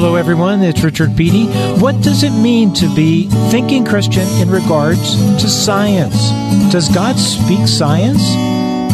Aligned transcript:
Hello, 0.00 0.14
everyone. 0.14 0.62
It's 0.62 0.84
Richard 0.84 1.16
Beatty. 1.16 1.46
What 1.80 2.00
does 2.02 2.22
it 2.22 2.30
mean 2.30 2.72
to 2.74 2.86
be 2.94 3.26
thinking 3.50 3.84
Christian 3.84 4.28
in 4.40 4.48
regards 4.48 5.16
to 5.42 5.48
science? 5.48 6.30
Does 6.70 6.88
God 6.88 7.16
speak 7.16 7.66
science? 7.66 8.22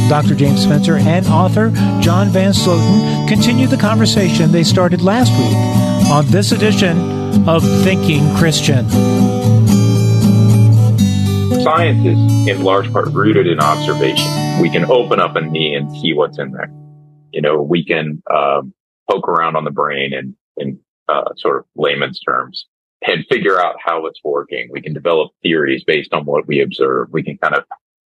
Dr. 0.08 0.34
James 0.34 0.62
Spencer 0.62 0.96
and 0.96 1.26
author 1.26 1.68
John 2.00 2.30
Van 2.30 2.52
Sloten 2.52 3.28
continue 3.28 3.66
the 3.66 3.76
conversation 3.76 4.50
they 4.50 4.64
started 4.64 5.02
last 5.02 5.30
week 5.32 6.10
on 6.10 6.24
this 6.28 6.52
edition 6.52 6.96
of 7.46 7.62
Thinking 7.84 8.34
Christian. 8.36 8.88
Science 11.60 12.06
is 12.06 12.48
in 12.48 12.62
large 12.64 12.90
part 12.90 13.08
rooted 13.08 13.46
in 13.46 13.60
observation. 13.60 14.62
We 14.62 14.70
can 14.70 14.90
open 14.90 15.20
up 15.20 15.36
a 15.36 15.42
knee 15.42 15.74
and 15.74 15.92
see 15.98 16.14
what's 16.14 16.38
in 16.38 16.52
there. 16.52 16.72
You 17.30 17.42
know, 17.42 17.60
we 17.60 17.84
can 17.84 18.22
um, 18.34 18.72
poke 19.10 19.28
around 19.28 19.56
on 19.56 19.64
the 19.64 19.70
brain 19.70 20.14
and, 20.14 20.34
in 20.56 20.80
uh, 21.08 21.30
sort 21.36 21.58
of 21.58 21.64
layman's 21.76 22.20
terms 22.20 22.66
and 23.06 23.26
figure 23.28 23.60
out 23.60 23.76
how 23.84 24.06
it's 24.06 24.20
working. 24.24 24.68
We 24.70 24.80
can 24.80 24.94
develop 24.94 25.32
theories 25.42 25.84
based 25.84 26.12
on 26.12 26.24
what 26.24 26.46
we 26.46 26.60
observe. 26.60 27.08
We 27.12 27.22
can 27.22 27.36
kind 27.38 27.54
of 27.54 27.64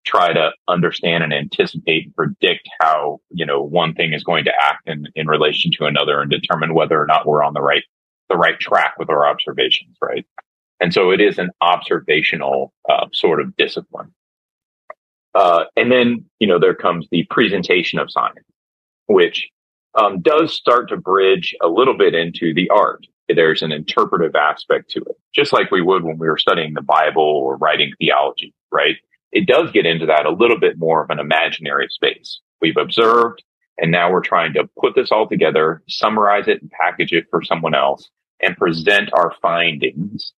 try 0.05 0.31
to 0.31 0.52
understand 0.67 1.23
and 1.23 1.34
anticipate 1.34 2.05
and 2.05 2.16
predict 2.16 2.70
how, 2.80 3.20
you 3.30 3.45
know, 3.45 3.62
one 3.62 3.94
thing 3.94 4.13
is 4.13 4.23
going 4.23 4.45
to 4.45 4.53
act 4.62 4.88
in, 4.88 5.08
in 5.16 5.27
relation 5.27 5.72
to 5.72 5.86
another 5.86 6.22
and 6.22 6.30
determine 6.30 6.73
whether 6.73 7.02
or 7.02 7.08
not 7.08 7.26
we're 7.26 7.44
on 7.44 7.53
the 7.53 7.62
right, 7.62 7.84
the 8.30 8.38
right 8.38 8.59
track 8.59 8.94
with 8.98 9.09
our 9.09 9.27
observations, 9.27 9.98
right? 10.02 10.25
And 10.80 10.94
so 10.94 11.12
it 11.12 11.22
is 11.22 11.39
an 11.39 11.50
observational 11.62 12.72
uh, 12.89 13.08
sort 13.14 13.41
of 13.41 13.55
discipline. 13.55 14.14
Uh, 15.34 15.66
and 15.75 15.91
then, 15.91 16.25
you 16.39 16.48
know, 16.48 16.59
there 16.59 16.75
comes 16.75 17.08
the 17.12 17.25
presentation 17.30 18.00
of 18.00 18.12
science, 18.12 18.45
which 19.08 19.50
um, 19.95 20.22
does 20.22 20.54
start 20.54 20.90
to 20.90 20.98
bridge 20.98 21.55
a 21.62 21.67
little 21.67 21.98
bit 21.98 22.13
into 22.13 22.53
the 22.53 22.70
art. 22.70 23.05
There's 23.27 23.62
an 23.62 23.72
interpretive 23.72 24.36
aspect 24.36 24.92
to 24.92 25.00
it, 25.02 25.17
just 25.33 25.52
like 25.53 25.72
we 25.72 25.81
would 25.81 26.03
when 26.03 26.17
we 26.17 26.28
were 26.28 26.38
studying 26.38 26.73
the 26.73 26.81
Bible 26.81 27.23
or 27.23 27.58
writing 27.58 27.92
theology, 27.97 28.53
right? 28.72 28.95
It 29.31 29.47
does 29.47 29.72
get 29.72 29.86
into 29.86 30.05
that 30.05 30.25
a 30.25 30.31
little 30.31 30.59
bit 30.59 30.78
more 30.78 31.03
of 31.03 31.09
an 31.09 31.20
imaginary 31.20 31.88
space. 31.89 32.39
We've 32.61 32.78
observed, 32.78 33.44
and 33.78 33.92
now 33.92 34.11
we're 34.11 34.22
trying 34.22 34.53
to 34.53 34.70
put 34.80 34.95
this 34.95 35.11
all 35.11 35.28
together, 35.28 35.81
summarize 35.89 36.48
it 36.48 36.61
and 36.61 36.72
package 36.72 37.11
it 37.11 37.25
for 37.31 37.42
someone 37.44 37.73
else 37.73 38.09
and 38.42 38.55
present 38.55 39.09
our 39.14 39.33
findings 39.42 40.33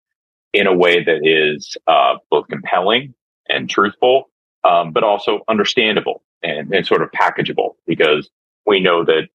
in 0.54 0.66
a 0.66 0.74
way 0.74 1.04
that 1.04 1.20
is 1.24 1.76
uh, 1.88 2.16
both 2.32 2.48
compelling 2.48 3.14
and 3.50 3.70
truthful, 3.70 4.30
um, 4.64 4.92
but 4.92 5.04
also 5.04 5.42
understandable 5.48 6.24
and, 6.42 6.74
and 6.74 6.86
sort 6.86 7.02
of 7.02 7.12
packageable 7.12 7.76
because 7.86 8.30
we 8.66 8.80
know 8.80 9.04
that 9.04 9.28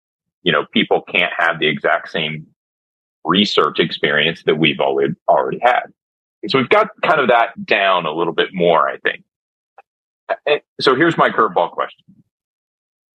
you 0.42 0.52
know, 0.52 0.66
people 0.72 1.02
can't 1.02 1.32
have 1.36 1.58
the 1.58 1.68
exact 1.68 2.10
same 2.10 2.46
research 3.24 3.78
experience 3.78 4.42
that 4.44 4.56
we've 4.56 4.80
already, 4.80 5.14
already 5.28 5.58
had. 5.62 5.82
So 6.48 6.58
we've 6.58 6.68
got 6.68 6.88
kind 7.02 7.20
of 7.20 7.28
that 7.28 7.64
down 7.64 8.04
a 8.04 8.12
little 8.12 8.32
bit 8.32 8.48
more, 8.52 8.88
I 8.88 8.98
think. 8.98 9.24
So 10.80 10.96
here's 10.96 11.16
my 11.16 11.30
curveball 11.30 11.70
question. 11.70 12.04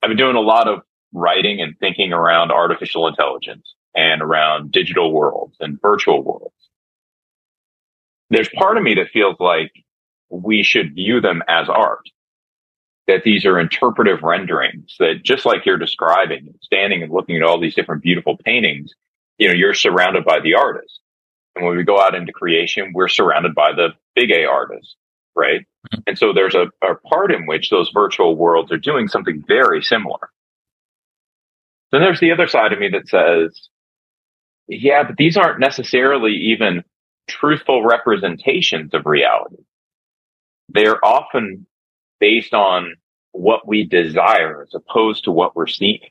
I've 0.03 0.09
been 0.09 0.19
doing 0.19 0.37
a 0.37 0.41
lot 0.41 0.69
of 0.69 0.81
writing 1.13 1.63
and 1.63 1.79
thinking 1.79 2.13
around 2.13 2.51
artificial 2.51 3.07
intelligence 3.07 3.75
and 3.95 4.21
around 4.21 4.73
digital 4.73 5.13
worlds 5.13 5.57
and 5.61 5.81
virtual 5.81 6.23
worlds. 6.23 6.53
There's 8.31 8.49
part 8.51 8.77
of 8.77 8.83
me 8.83 8.95
that 8.95 9.09
feels 9.13 9.37
like 9.39 9.73
we 10.29 10.63
should 10.63 10.95
view 10.95 11.21
them 11.21 11.43
as 11.49 11.69
art 11.69 12.09
that 13.07 13.23
these 13.25 13.45
are 13.45 13.61
interpretive 13.61 14.23
renderings 14.23 14.97
that 14.99 15.23
just 15.23 15.45
like 15.45 15.67
you're 15.67 15.79
describing, 15.79 16.55
standing 16.63 17.03
and 17.03 17.13
looking 17.13 17.37
at 17.37 17.43
all 17.43 17.61
these 17.61 17.75
different 17.75 18.03
beautiful 18.03 18.37
paintings, 18.37 18.93
you 19.39 19.49
know, 19.49 19.55
you're 19.55 19.75
surrounded 19.75 20.25
by 20.25 20.41
the 20.41 20.55
artist. 20.55 21.01
And 21.55 21.65
when 21.65 21.77
we 21.77 21.85
go 21.85 22.01
out 22.01 22.15
into 22.15 22.33
creation, 22.33 22.93
we're 22.95 23.09
surrounded 23.09 23.55
by 23.55 23.73
the 23.73 23.91
big 24.15 24.31
A 24.31 24.47
artist, 24.47 24.97
right? 25.37 25.61
Mm-hmm. 25.61 26.01
And 26.07 26.19
so 26.19 26.33
there's 26.33 26.55
a, 26.55 26.67
a 26.83 26.95
part 26.95 27.31
in 27.33 27.47
which 27.47 27.71
those 27.71 27.91
virtual 27.93 28.37
worlds 28.37 28.73
are 28.73 28.79
doing 28.79 29.09
something 29.09 29.45
very 29.47 29.83
similar. 29.83 30.31
Then 31.93 32.01
there's 32.01 32.21
the 32.21 32.33
other 32.33 32.49
side 32.49 32.73
of 32.73 32.79
me 32.79 32.89
that 32.89 33.09
says, 33.09 33.69
yeah, 34.67 35.05
but 35.05 35.17
these 35.17 35.37
aren't 35.37 35.61
necessarily 35.61 36.33
even 36.33 36.83
truthful 37.29 37.85
representations 37.85 38.95
of 38.95 39.07
reality. 39.07 39.63
They're 40.71 41.05
often 41.05 41.67
based 42.25 42.55
on 42.55 42.95
what 43.33 43.69
we 43.69 43.85
desire 43.85 44.63
as 44.63 44.75
opposed 44.75 45.25
to 45.25 45.31
what 45.31 45.55
we're 45.55 45.67
seeing. 45.67 46.09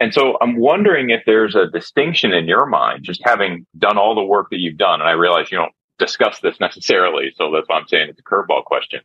And 0.00 0.12
so 0.12 0.36
I'm 0.42 0.58
wondering 0.58 1.08
if 1.08 1.22
there's 1.24 1.54
a 1.54 1.66
distinction 1.66 2.34
in 2.34 2.44
your 2.46 2.66
mind, 2.66 3.02
just 3.02 3.22
having 3.24 3.66
done 3.78 3.96
all 3.96 4.14
the 4.14 4.22
work 4.22 4.48
that 4.50 4.60
you've 4.60 4.76
done. 4.76 5.00
And 5.00 5.08
I 5.08 5.12
realize 5.12 5.50
you 5.50 5.56
don't 5.56 5.72
discuss 5.98 6.40
this 6.40 6.60
necessarily. 6.60 7.32
So 7.36 7.50
that's 7.50 7.66
why 7.68 7.78
I'm 7.78 7.88
saying 7.88 8.10
it's 8.10 8.20
a 8.20 8.22
curveball 8.22 8.64
question. 8.64 9.00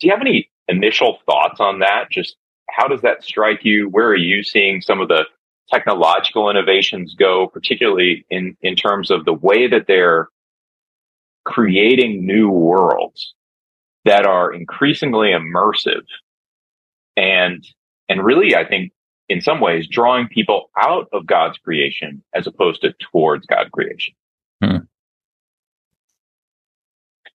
Do 0.00 0.06
you 0.06 0.12
have 0.14 0.22
any 0.22 0.50
initial 0.68 1.18
thoughts 1.26 1.60
on 1.60 1.80
that? 1.80 2.10
Just 2.10 2.36
how 2.70 2.88
does 2.88 3.02
that 3.02 3.22
strike 3.22 3.62
you? 3.62 3.90
Where 3.90 4.08
are 4.08 4.16
you 4.16 4.42
seeing 4.42 4.80
some 4.80 5.02
of 5.02 5.08
the 5.08 5.26
technological 5.70 6.48
innovations 6.48 7.14
go, 7.14 7.46
particularly 7.46 8.24
in, 8.30 8.56
in 8.62 8.74
terms 8.74 9.10
of 9.10 9.26
the 9.26 9.34
way 9.34 9.68
that 9.68 9.86
they're 9.86 10.28
creating 11.44 12.24
new 12.24 12.48
worlds 12.48 13.34
that 14.04 14.26
are 14.26 14.52
increasingly 14.52 15.28
immersive 15.28 16.04
and, 17.16 17.66
and 18.08 18.24
really, 18.24 18.56
I 18.56 18.66
think 18.66 18.92
in 19.28 19.40
some 19.40 19.60
ways 19.60 19.86
drawing 19.88 20.28
people 20.28 20.70
out 20.78 21.08
of 21.12 21.26
God's 21.26 21.58
creation 21.58 22.22
as 22.34 22.46
opposed 22.46 22.82
to 22.82 22.92
towards 23.12 23.46
God's 23.46 23.70
creation. 23.70 24.14
Hmm. 24.62 24.76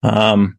Um, 0.03 0.57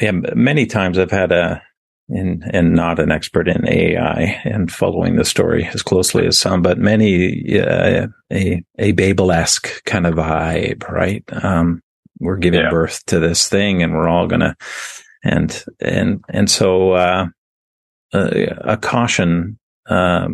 yeah, 0.00 0.12
many 0.12 0.66
times 0.66 0.98
I've 0.98 1.10
had 1.10 1.32
a, 1.32 1.62
and 2.08 2.42
and 2.52 2.74
not 2.74 2.98
an 2.98 3.10
expert 3.10 3.48
in 3.48 3.66
AI 3.66 4.40
and 4.44 4.70
following 4.70 5.16
the 5.16 5.24
story 5.24 5.64
as 5.66 5.82
closely 5.82 6.26
as 6.26 6.38
some, 6.38 6.60
but 6.60 6.78
many 6.78 7.58
uh, 7.58 8.08
a 8.32 8.62
a 8.78 8.92
Babel 8.92 9.32
esque 9.32 9.84
kind 9.84 10.06
of 10.06 10.14
vibe, 10.14 10.86
right? 10.88 11.24
Um, 11.42 11.80
we're 12.22 12.36
giving 12.36 12.60
yeah. 12.60 12.70
birth 12.70 13.04
to 13.06 13.18
this 13.18 13.48
thing 13.48 13.82
and 13.82 13.92
we're 13.92 14.08
all 14.08 14.26
gonna 14.26 14.56
and 15.24 15.64
and 15.80 16.24
and 16.28 16.50
so 16.50 16.92
uh, 16.92 17.26
a, 18.12 18.72
a, 18.72 18.76
caution 18.76 19.58
uh, 19.86 20.28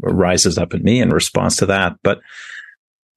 rises 0.00 0.58
up 0.58 0.74
in 0.74 0.82
me 0.82 1.00
in 1.00 1.10
response 1.10 1.56
to 1.56 1.66
that 1.66 1.96
but 2.02 2.20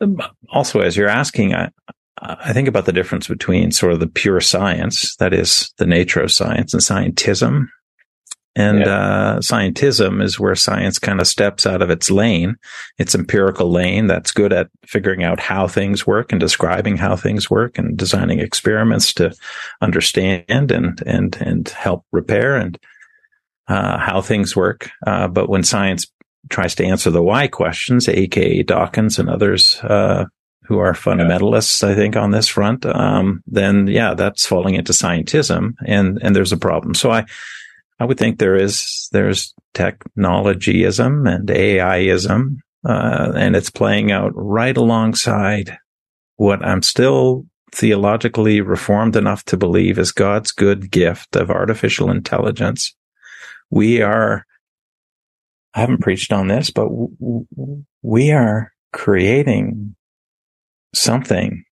um, 0.02 0.22
also 0.50 0.80
as 0.80 0.96
you're 0.96 1.10
asking 1.10 1.54
I, 1.54 1.72
I 2.20 2.54
think 2.54 2.68
about 2.68 2.86
the 2.86 2.94
difference 2.94 3.28
between 3.28 3.72
sort 3.72 3.94
of 3.94 4.00
the 4.00 4.08
pure 4.08 4.42
science 4.42 5.16
that 5.18 5.34
is 5.34 5.72
the 5.78 5.86
nature 5.86 6.22
of 6.22 6.32
science 6.32 6.74
and 6.74 6.82
scientism 6.82 7.68
and 8.58 8.80
yeah. 8.80 8.86
uh, 8.88 9.38
scientism 9.38 10.20
is 10.20 10.40
where 10.40 10.56
science 10.56 10.98
kind 10.98 11.22
of 11.22 11.28
steps 11.28 11.68
out 11.68 11.84
of 11.84 11.92
its 11.92 12.10
lane, 12.10 12.56
its 12.98 13.14
empirical 13.14 13.72
lane 13.72 14.08
that's 14.08 14.32
good 14.32 14.52
at 14.52 14.68
figuring 14.84 15.24
out 15.24 15.40
how 15.40 15.68
things 15.68 16.08
work 16.08 16.32
and 16.32 16.42
describing 16.42 16.98
how 16.98 17.16
things 17.16 17.52
work 17.52 17.78
and 17.78 17.96
designing 17.96 18.40
experiments 18.40 19.14
to 19.14 19.32
understand 19.80 20.72
and 20.72 21.04
and 21.06 21.36
and 21.40 21.70
help 21.70 22.04
repair 22.12 22.56
and 22.56 22.80
uh, 23.68 24.00
how 24.00 24.22
things 24.22 24.56
work. 24.56 24.90
Uh, 25.06 25.28
but 25.28 25.50
when 25.50 25.64
science 25.64 26.08
tries 26.50 26.74
to 26.76 26.86
answer 26.86 27.12
the 27.12 27.22
why 27.22 27.48
questions, 27.48 28.10
aka 28.10 28.64
Dawkins 28.64 29.20
and 29.20 29.30
others 29.30 29.80
uh, 29.84 30.26
who 30.64 30.80
are 30.80 30.94
fundamentalists, 30.94 31.84
I 31.84 31.94
think, 31.94 32.16
on 32.16 32.32
this 32.32 32.48
front, 32.48 32.88
um, 32.88 33.44
then 33.46 33.86
yeah, 33.86 34.16
that's 34.16 34.48
falling 34.48 34.74
into 34.74 34.94
scientism, 34.94 35.76
and 35.86 36.18
and 36.24 36.36
there's 36.36 36.52
a 36.52 36.58
problem. 36.58 36.96
So 36.96 37.12
I 37.12 37.28
I 38.00 38.06
would 38.06 38.18
think 38.18 38.38
there 38.38 38.56
is 38.56 39.10
there's 39.12 39.54
technologyism 39.74 41.28
and 41.28 41.48
AIism, 41.48 42.58
uh, 42.88 43.32
and 43.36 43.56
it's 43.56 43.70
playing 43.70 44.12
out 44.12 44.32
right 44.36 44.78
alongside 44.78 45.78
what 46.36 46.64
I'm 46.64 46.84
still 46.84 47.46
theologically 47.74 48.62
reformed 48.62 49.16
enough 49.16 49.44
to 49.46 49.58
believe 49.58 50.00
is 50.00 50.12
God's 50.12 50.52
good 50.52 50.92
gift 50.92 51.36
of 51.36 51.50
artificial 51.50 52.10
intelligence. 52.10 52.96
We 53.70 54.02
are. 54.02 54.46
I 55.74 55.82
haven't 55.82 56.02
preached 56.02 56.32
on 56.32 56.48
this, 56.48 56.72
but 56.72 56.86
w- 56.86 57.46
we 58.02 58.32
are 58.32 58.72
creating 58.94 59.96
something 60.94 61.64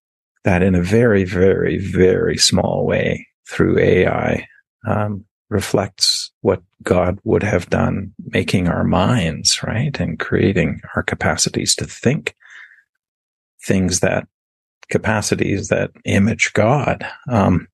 that, 0.44 0.62
in 0.62 0.76
a 0.76 0.82
very, 0.82 1.24
very, 1.24 1.80
very 1.80 2.38
small 2.38 2.86
way, 2.86 3.28
through 3.50 3.80
AI, 3.80 4.48
um, 4.88 5.26
reflects 5.56 6.32
what 6.42 6.62
God 6.84 7.18
would 7.24 7.42
have 7.42 7.70
done 7.70 8.14
making 8.26 8.68
our 8.68 8.84
minds, 8.84 9.64
right? 9.64 9.98
And 10.00 10.20
creating 10.20 10.82
our 10.96 11.02
capacities 11.02 11.74
to 11.76 11.86
think 11.86 12.36
things 13.64 14.02
that 14.02 14.28
capacities 14.90 15.70
that 15.70 15.92
image 16.04 16.52
God. 16.52 17.08
Um, 17.30 17.70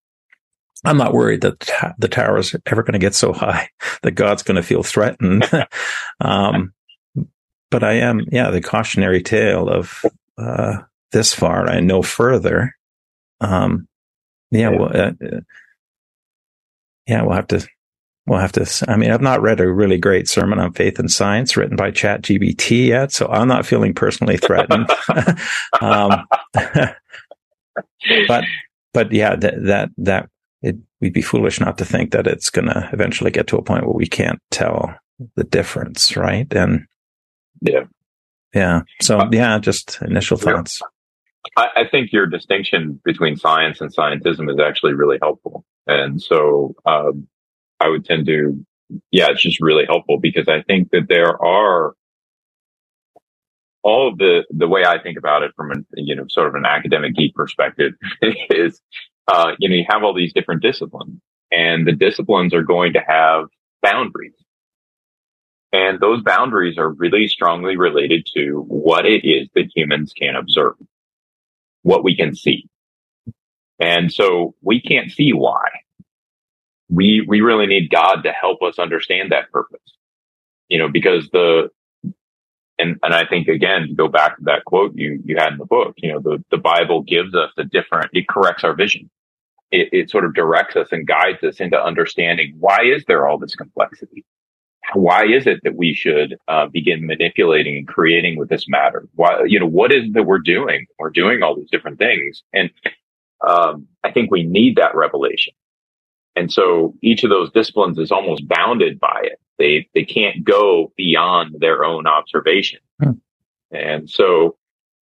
I'm 0.86 0.98
not 0.98 1.14
worried 1.14 1.42
that 1.42 1.96
the 1.98 2.08
tower 2.08 2.38
is 2.38 2.56
ever 2.68 2.84
going 2.84 2.94
to 2.94 3.00
get 3.00 3.16
so 3.16 3.34
high 3.34 3.70
that 4.04 4.12
God's 4.12 4.44
going 4.44 4.56
to 4.56 4.64
feel 4.64 4.84
threatened. 4.84 5.50
um, 6.22 6.74
but 7.72 7.84
I 7.84 7.94
am, 7.94 8.22
yeah, 8.32 8.52
the 8.52 8.62
cautionary 8.62 9.24
tale 9.24 9.68
of 9.68 10.06
uh, 10.38 10.78
this 11.12 11.34
far 11.34 11.68
and 11.68 11.88
no 11.88 12.04
further, 12.04 12.76
um, 13.42 13.88
yeah, 14.52 14.70
yeah. 14.70 14.78
Well, 14.78 14.92
uh, 14.96 15.12
uh, 15.26 15.40
yeah, 17.08 17.24
we'll 17.24 17.36
have 17.36 17.48
to 17.48 17.68
we'll 18.26 18.40
have 18.40 18.52
to. 18.54 18.86
I 18.88 18.98
mean, 18.98 19.12
I've 19.12 19.22
not 19.22 19.42
read 19.42 19.60
a 19.60 19.72
really 19.72 19.98
great 19.98 20.28
sermon 20.28 20.60
on 20.60 20.74
faith 20.74 21.00
and 21.00 21.12
science 21.12 21.58
written 21.58 21.76
by 21.76 21.92
ChatGPT 21.92 22.88
yet, 22.88 23.12
so 23.12 23.28
I'm 23.28 23.48
not 23.48 23.66
feeling 23.66 23.94
personally 23.94 24.38
threatened. 24.38 24.90
um, 25.82 26.26
but 28.28 28.44
but 28.94 29.12
yeah, 29.12 29.36
that 29.36 29.64
that 29.64 29.90
that 29.98 30.30
it, 30.62 30.78
we'd 31.00 31.14
be 31.14 31.22
foolish 31.22 31.60
not 31.60 31.78
to 31.80 31.86
think 31.86 32.12
that 32.12 32.28
it's 32.28 32.50
going 32.50 32.68
to 32.68 32.90
eventually 32.94 33.32
get 33.32 33.48
to 33.48 33.58
a 33.58 33.64
point 33.64 33.86
where 33.86 33.96
we 33.96 34.08
can't 34.08 34.40
tell 34.52 34.94
the 35.36 35.44
difference, 35.44 36.16
right? 36.16 36.52
And 36.54 36.86
yeah, 37.62 37.86
yeah. 38.54 38.82
So 39.02 39.20
uh, 39.20 39.30
yeah, 39.32 39.60
just 39.60 40.00
initial 40.02 40.38
thoughts. 40.38 40.82
I, 41.58 41.68
I 41.76 41.84
think 41.90 42.12
your 42.14 42.28
distinction 42.28 43.02
between 43.04 43.36
science 43.36 43.82
and 43.82 43.94
scientism 43.94 44.52
is 44.52 44.60
actually 44.60 44.94
really 44.94 45.18
helpful, 45.22 45.66
and 45.88 46.22
so 46.22 46.76
um, 46.86 47.28
I 47.80 47.90
would 47.90 48.06
tend 48.06 48.28
to, 48.28 48.66
yeah, 49.12 49.28
it's 49.30 49.42
just 49.42 49.62
really 49.62 49.86
helpful 49.86 50.20
because 50.20 50.48
I 50.48 50.62
think 50.62 50.92
that 50.92 51.08
there 51.08 51.42
are 51.44 51.94
all 53.84 54.10
of 54.10 54.18
the 54.20 54.44
the 54.52 54.68
way 54.68 54.84
I 54.86 55.02
think 55.02 55.18
about 55.18 55.42
it 55.42 55.54
from 55.56 55.72
an 55.72 55.86
you 55.96 56.16
know 56.16 56.26
sort 56.30 56.48
of 56.48 56.56
an 56.56 56.66
academic 56.66 57.16
geek 57.16 57.34
perspective 57.34 57.94
is 58.52 58.80
uh, 59.28 59.54
you 59.58 59.70
know 59.70 59.76
you 59.76 59.86
have 59.90 60.04
all 60.04 60.14
these 60.14 60.34
different 60.34 60.62
disciplines 60.62 61.20
and 61.52 61.86
the 61.86 61.92
disciplines 61.92 62.54
are 62.54 62.64
going 62.64 62.94
to 62.94 63.02
have 63.06 63.48
boundaries. 63.82 64.34
And 65.74 66.00
those 66.00 66.22
boundaries 66.22 66.78
are 66.78 66.90
really 66.90 67.28
strongly 67.28 67.78
related 67.78 68.28
to 68.36 68.64
what 68.68 69.06
it 69.06 69.26
is 69.26 69.48
that 69.56 69.72
humans 69.74 70.14
can 70.14 70.36
observe 70.36 70.76
what 71.84 72.04
we 72.04 72.16
can 72.16 72.36
see 72.36 72.68
and 73.82 74.14
so 74.14 74.56
we 74.62 74.82
can't 74.82 75.12
see 75.12 75.34
why 75.34 75.68
we 76.92 77.26
we 77.28 77.42
really 77.42 77.66
need 77.66 77.90
God 77.90 78.22
to 78.24 78.32
help 78.32 78.62
us 78.62 78.78
understand 78.78 79.32
that 79.32 79.52
purpose. 79.52 79.80
You 80.68 80.78
know, 80.78 80.90
because 80.90 81.30
the 81.32 81.70
and 82.78 82.98
and 83.02 83.14
I 83.14 83.26
think 83.26 83.48
again 83.48 83.88
to 83.88 83.94
go 83.96 84.08
back 84.08 84.38
to 84.38 84.44
that 84.46 84.66
quote 84.66 84.94
you 84.96 85.22
you 85.26 85.38
had 85.38 85.54
in 85.54 85.58
the 85.58 85.66
book, 85.66 85.96
you 85.98 86.12
know, 86.12 86.20
the 86.20 86.44
the 86.52 86.58
Bible 86.58 87.02
gives 87.02 87.34
us 87.34 87.52
a 87.58 87.64
different 87.64 88.12
it 88.14 88.28
corrects 88.28 88.64
our 88.64 88.76
vision. 88.76 89.10
It, 89.72 89.90
it 89.94 90.10
sort 90.10 90.26
of 90.26 90.36
directs 90.36 90.76
us 90.76 90.90
and 90.92 91.08
guides 91.08 91.44
us 91.44 91.62
into 91.62 91.82
understanding 91.82 92.56
why 92.60 92.80
is 92.84 93.06
there 93.08 93.28
all 93.28 93.38
this 93.38 93.56
complexity? 93.56 94.26
Why 94.94 95.26
is 95.26 95.48
it 95.48 95.62
that 95.64 95.76
we 95.76 95.94
should 95.94 96.38
uh, 96.50 96.68
begin 96.68 97.06
manipulating 97.08 97.78
and 97.78 97.88
creating 97.88 98.38
with 98.38 98.50
this 98.50 98.68
matter? 98.68 99.08
Why, 99.16 99.44
you 99.46 99.60
know, 99.60 99.68
what 99.68 99.94
is 99.94 100.06
it 100.06 100.14
that 100.16 100.24
we're 100.24 100.40
doing? 100.40 100.88
We're 101.00 101.12
doing 101.12 101.44
all 101.44 101.56
these 101.56 101.70
different 101.72 102.00
things. 102.00 102.44
And 102.52 102.70
um, 103.48 103.88
I 104.04 104.12
think 104.12 104.32
we 104.32 104.44
need 104.44 104.76
that 104.78 104.96
revelation. 104.96 105.54
And 106.36 106.52
so 106.52 106.96
each 107.02 107.24
of 107.24 107.30
those 107.30 107.52
disciplines 107.52 107.98
is 107.98 108.12
almost 108.12 108.48
bounded 108.48 109.00
by 109.00 109.22
it. 109.24 109.40
They, 109.60 109.88
they 109.94 110.06
can't 110.06 110.44
go 110.44 110.92
beyond 110.96 111.56
their 111.60 111.84
own 111.84 112.08
observation. 112.08 112.80
Hmm. 113.02 113.12
And 113.72 114.10
so, 114.10 114.58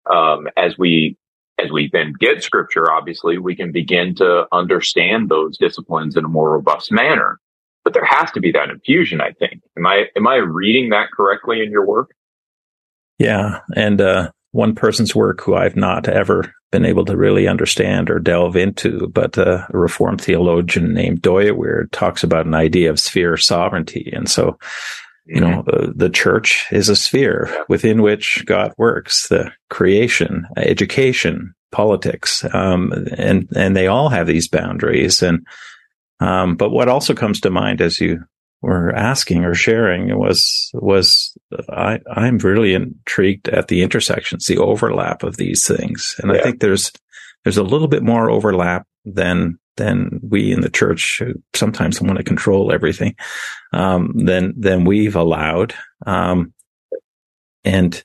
um, 0.09 0.47
as 0.57 0.77
we, 0.77 1.17
as 1.63 1.71
we 1.71 1.89
then 1.91 2.13
get 2.19 2.43
scripture, 2.43 2.91
obviously 2.91 3.37
we 3.37 3.55
can 3.55 3.71
begin 3.71 4.15
to 4.15 4.47
understand 4.51 5.29
those 5.29 5.57
disciplines 5.57 6.15
in 6.17 6.25
a 6.25 6.29
more 6.29 6.51
robust 6.51 6.91
manner. 6.91 7.39
But 7.83 7.93
there 7.93 8.05
has 8.05 8.31
to 8.31 8.39
be 8.39 8.51
that 8.51 8.69
infusion, 8.69 9.21
I 9.21 9.31
think. 9.33 9.61
Am 9.77 9.85
I, 9.85 10.05
am 10.15 10.27
I 10.27 10.35
reading 10.37 10.89
that 10.89 11.11
correctly 11.15 11.61
in 11.61 11.71
your 11.71 11.85
work? 11.85 12.11
Yeah. 13.17 13.59
And, 13.75 14.01
uh, 14.01 14.31
one 14.51 14.75
person's 14.75 15.15
work 15.15 15.41
who 15.41 15.55
I've 15.55 15.75
not 15.75 16.07
ever 16.07 16.53
been 16.71 16.85
able 16.85 17.05
to 17.05 17.17
really 17.17 17.47
understand 17.47 18.09
or 18.09 18.19
delve 18.19 18.55
into, 18.55 19.07
but 19.07 19.37
uh, 19.37 19.65
a 19.69 19.77
Reformed 19.77 20.21
theologian 20.21 20.93
named 20.93 21.21
Dooyeweerd 21.21 21.91
talks 21.91 22.23
about 22.23 22.45
an 22.45 22.53
idea 22.53 22.89
of 22.89 22.99
sphere 22.99 23.37
sovereignty. 23.37 24.11
And 24.13 24.29
so, 24.29 24.57
you 25.25 25.41
know, 25.41 25.63
the, 25.63 25.71
mm-hmm. 25.71 25.97
the 25.97 26.09
church 26.09 26.67
is 26.71 26.89
a 26.89 26.95
sphere 26.95 27.65
within 27.69 28.01
which 28.01 28.43
God 28.45 28.73
works, 28.77 29.27
the 29.29 29.51
creation, 29.69 30.47
education, 30.57 31.53
politics, 31.71 32.45
um, 32.53 32.91
and, 33.17 33.47
and 33.55 33.75
they 33.75 33.87
all 33.87 34.09
have 34.09 34.27
these 34.27 34.47
boundaries. 34.47 35.21
And, 35.23 35.45
um, 36.19 36.55
but 36.55 36.69
what 36.69 36.89
also 36.89 37.13
comes 37.13 37.41
to 37.41 37.49
mind 37.49 37.81
as 37.81 37.99
you 37.99 38.23
were 38.61 38.93
asking 38.93 39.45
or 39.45 39.53
sharing 39.53 40.17
was 40.17 40.71
was 40.73 41.37
I 41.69 41.99
I'm 42.13 42.37
really 42.39 42.73
intrigued 42.73 43.49
at 43.49 43.67
the 43.67 43.81
intersections, 43.81 44.45
the 44.45 44.57
overlap 44.57 45.23
of 45.23 45.37
these 45.37 45.65
things, 45.65 46.15
and 46.19 46.31
yeah. 46.31 46.39
I 46.39 46.43
think 46.43 46.59
there's 46.59 46.91
there's 47.43 47.57
a 47.57 47.63
little 47.63 47.87
bit 47.87 48.03
more 48.03 48.29
overlap 48.29 48.85
than 49.05 49.57
than 49.77 50.19
we 50.21 50.51
in 50.51 50.61
the 50.61 50.69
church 50.69 51.21
sometimes 51.55 52.01
want 52.01 52.17
to 52.17 52.23
control 52.23 52.71
everything 52.71 53.15
um, 53.71 54.11
than 54.13 54.53
than 54.59 54.83
we've 54.83 55.15
allowed, 55.15 55.73
um, 56.05 56.53
and 57.63 58.03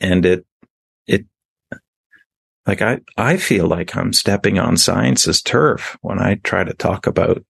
and 0.00 0.26
it 0.26 0.46
it 1.06 1.26
like 2.66 2.82
I 2.82 3.00
I 3.16 3.36
feel 3.36 3.68
like 3.68 3.96
I'm 3.96 4.12
stepping 4.12 4.58
on 4.58 4.76
science's 4.76 5.40
turf 5.42 5.96
when 6.02 6.20
I 6.20 6.34
try 6.42 6.64
to 6.64 6.74
talk 6.74 7.06
about 7.06 7.44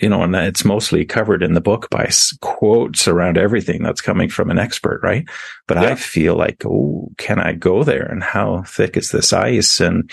you 0.00 0.08
know, 0.08 0.22
and 0.22 0.34
it's 0.34 0.64
mostly 0.64 1.04
covered 1.04 1.42
in 1.42 1.54
the 1.54 1.60
book 1.60 1.88
by 1.90 2.10
quotes 2.40 3.06
around 3.06 3.38
everything 3.38 3.82
that's 3.82 4.00
coming 4.00 4.28
from 4.28 4.50
an 4.50 4.58
expert, 4.58 5.00
right? 5.02 5.28
But 5.68 5.76
yeah. 5.76 5.90
I 5.90 5.94
feel 5.94 6.36
like, 6.36 6.64
oh, 6.66 7.12
can 7.16 7.38
I 7.38 7.52
go 7.52 7.84
there? 7.84 8.04
And 8.04 8.22
how 8.22 8.62
thick 8.62 8.96
is 8.96 9.10
this 9.10 9.32
ice? 9.32 9.80
And, 9.80 10.10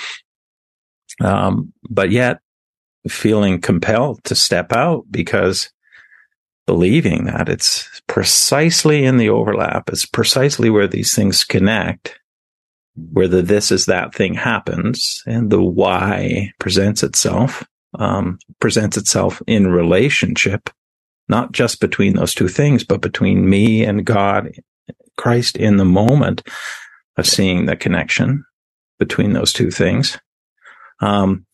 um, 1.20 1.74
but 1.90 2.12
yet 2.12 2.40
feeling 3.10 3.60
compelled 3.60 4.24
to 4.26 4.36
step 4.36 4.72
out 4.72 5.06
because 5.10 5.72
believing 6.68 7.26
that 7.26 7.50
it's 7.50 8.02
precisely 8.06 9.04
in 9.04 9.18
the 9.18 9.30
overlap, 9.30 9.90
it's 9.90 10.06
precisely 10.06 10.70
where 10.70 10.88
these 10.88 11.16
things 11.16 11.44
connect, 11.44 12.20
where 12.96 13.28
the 13.28 13.42
this 13.42 13.72
is 13.72 13.88
that 13.88 14.14
thing 14.14 14.36
happens 14.36 15.24
and 15.26 15.50
the 15.50 15.62
why 15.62 16.52
presents 16.60 17.02
itself 17.02 17.66
um, 17.98 18.40
presents 18.60 18.98
itself 18.98 19.42
in 19.48 19.68
relationship, 19.68 20.70
not 21.28 21.52
just 21.52 21.80
between 21.80 22.16
those 22.16 22.34
two 22.34 22.48
things, 22.48 22.84
but 22.84 23.02
between 23.02 23.50
me 23.50 23.84
and 23.84 24.06
God, 24.06 24.52
Christ 25.18 25.58
in 25.58 25.78
the 25.78 25.86
moment 25.86 26.42
of 27.18 27.28
seeing 27.28 27.66
the 27.66 27.76
connection 27.76 28.46
between 29.00 29.34
those 29.34 29.54
two 29.54 29.72
things. 29.72 30.20
Um, 31.00 31.46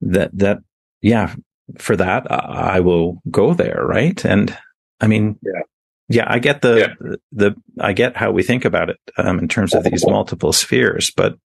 that, 0.00 0.30
that, 0.38 0.58
yeah, 1.00 1.34
for 1.78 1.96
that, 1.96 2.30
I 2.30 2.80
will 2.80 3.22
go 3.30 3.54
there. 3.54 3.84
Right. 3.84 4.24
And 4.24 4.56
I 5.00 5.06
mean, 5.06 5.38
yeah. 5.42 5.62
Yeah, 6.08 6.26
I 6.26 6.40
get 6.40 6.60
the, 6.60 6.78
yeah. 6.78 6.94
the, 7.00 7.20
the 7.32 7.56
I 7.80 7.94
get 7.94 8.16
how 8.16 8.32
we 8.32 8.42
think 8.42 8.66
about 8.66 8.90
it 8.90 8.98
um, 9.16 9.38
in 9.38 9.48
terms 9.48 9.74
of 9.74 9.84
these 9.84 10.04
multiple 10.06 10.52
spheres, 10.52 11.10
but 11.16 11.38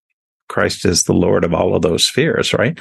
Christ 0.50 0.84
is 0.84 1.04
the 1.04 1.13
Lord 1.13 1.46
of 1.46 1.54
all 1.54 1.74
of 1.74 1.84
those 1.84 2.06
spheres, 2.06 2.54
right? 2.54 2.77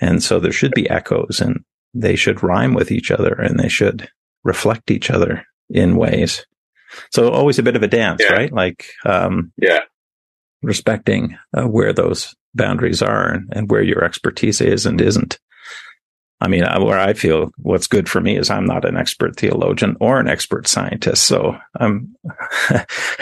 And 0.00 0.22
so 0.22 0.40
there 0.40 0.52
should 0.52 0.72
be 0.72 0.88
echoes 0.88 1.40
and 1.40 1.64
they 1.94 2.16
should 2.16 2.42
rhyme 2.42 2.74
with 2.74 2.90
each 2.90 3.10
other 3.10 3.32
and 3.32 3.58
they 3.58 3.68
should 3.68 4.08
reflect 4.44 4.90
each 4.90 5.10
other 5.10 5.44
in 5.68 5.96
ways. 5.96 6.46
So 7.10 7.30
always 7.30 7.58
a 7.58 7.62
bit 7.62 7.76
of 7.76 7.82
a 7.82 7.88
dance, 7.88 8.22
yeah. 8.24 8.32
right? 8.32 8.52
Like, 8.52 8.86
um, 9.04 9.52
yeah, 9.56 9.80
respecting 10.62 11.36
uh, 11.56 11.66
where 11.66 11.92
those 11.92 12.34
boundaries 12.54 13.02
are 13.02 13.30
and, 13.30 13.48
and, 13.52 13.70
where 13.70 13.82
your 13.82 14.04
expertise 14.04 14.60
is 14.60 14.86
and 14.86 15.00
isn't. 15.00 15.38
I 16.40 16.48
mean, 16.48 16.62
where 16.62 16.98
I 16.98 17.12
feel 17.12 17.50
what's 17.58 17.86
good 17.86 18.08
for 18.08 18.20
me 18.20 18.36
is 18.36 18.48
I'm 18.48 18.64
not 18.64 18.86
an 18.86 18.96
expert 18.96 19.36
theologian 19.36 19.96
or 20.00 20.18
an 20.18 20.26
expert 20.26 20.66
scientist. 20.66 21.24
So 21.24 21.56
I'm, 21.78 22.16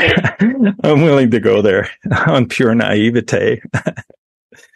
I'm 0.85 1.02
willing 1.02 1.32
to 1.32 1.40
go 1.40 1.61
there 1.61 1.90
on 2.26 2.47
pure 2.47 2.75
naivete. 2.75 3.61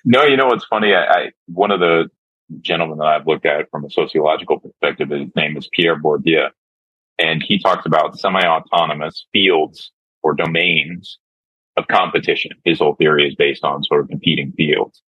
No, 0.05 0.25
you 0.25 0.37
know 0.37 0.47
what's 0.47 0.67
funny? 0.67 0.95
I, 0.95 1.05
I, 1.05 1.31
one 1.47 1.71
of 1.71 1.81
the 1.81 2.09
gentlemen 2.61 2.99
that 2.99 3.07
I've 3.07 3.27
looked 3.27 3.47
at 3.47 3.71
from 3.71 3.85
a 3.85 3.91
sociological 3.91 4.61
perspective, 4.61 5.11
his 5.11 5.31
name 5.35 5.57
is 5.57 5.69
Pierre 5.73 6.01
Bourdieu, 6.01 6.49
and 7.19 7.43
he 7.43 7.59
talks 7.59 7.87
about 7.87 8.19
semi-autonomous 8.19 9.27
fields 9.33 9.91
or 10.23 10.35
domains 10.35 11.19
of 11.77 11.87
competition. 11.89 12.53
His 12.65 12.79
whole 12.79 12.95
theory 12.95 13.27
is 13.29 13.35
based 13.35 13.65
on 13.65 13.83
sort 13.85 14.03
of 14.03 14.09
competing 14.09 14.53
fields. 14.53 15.03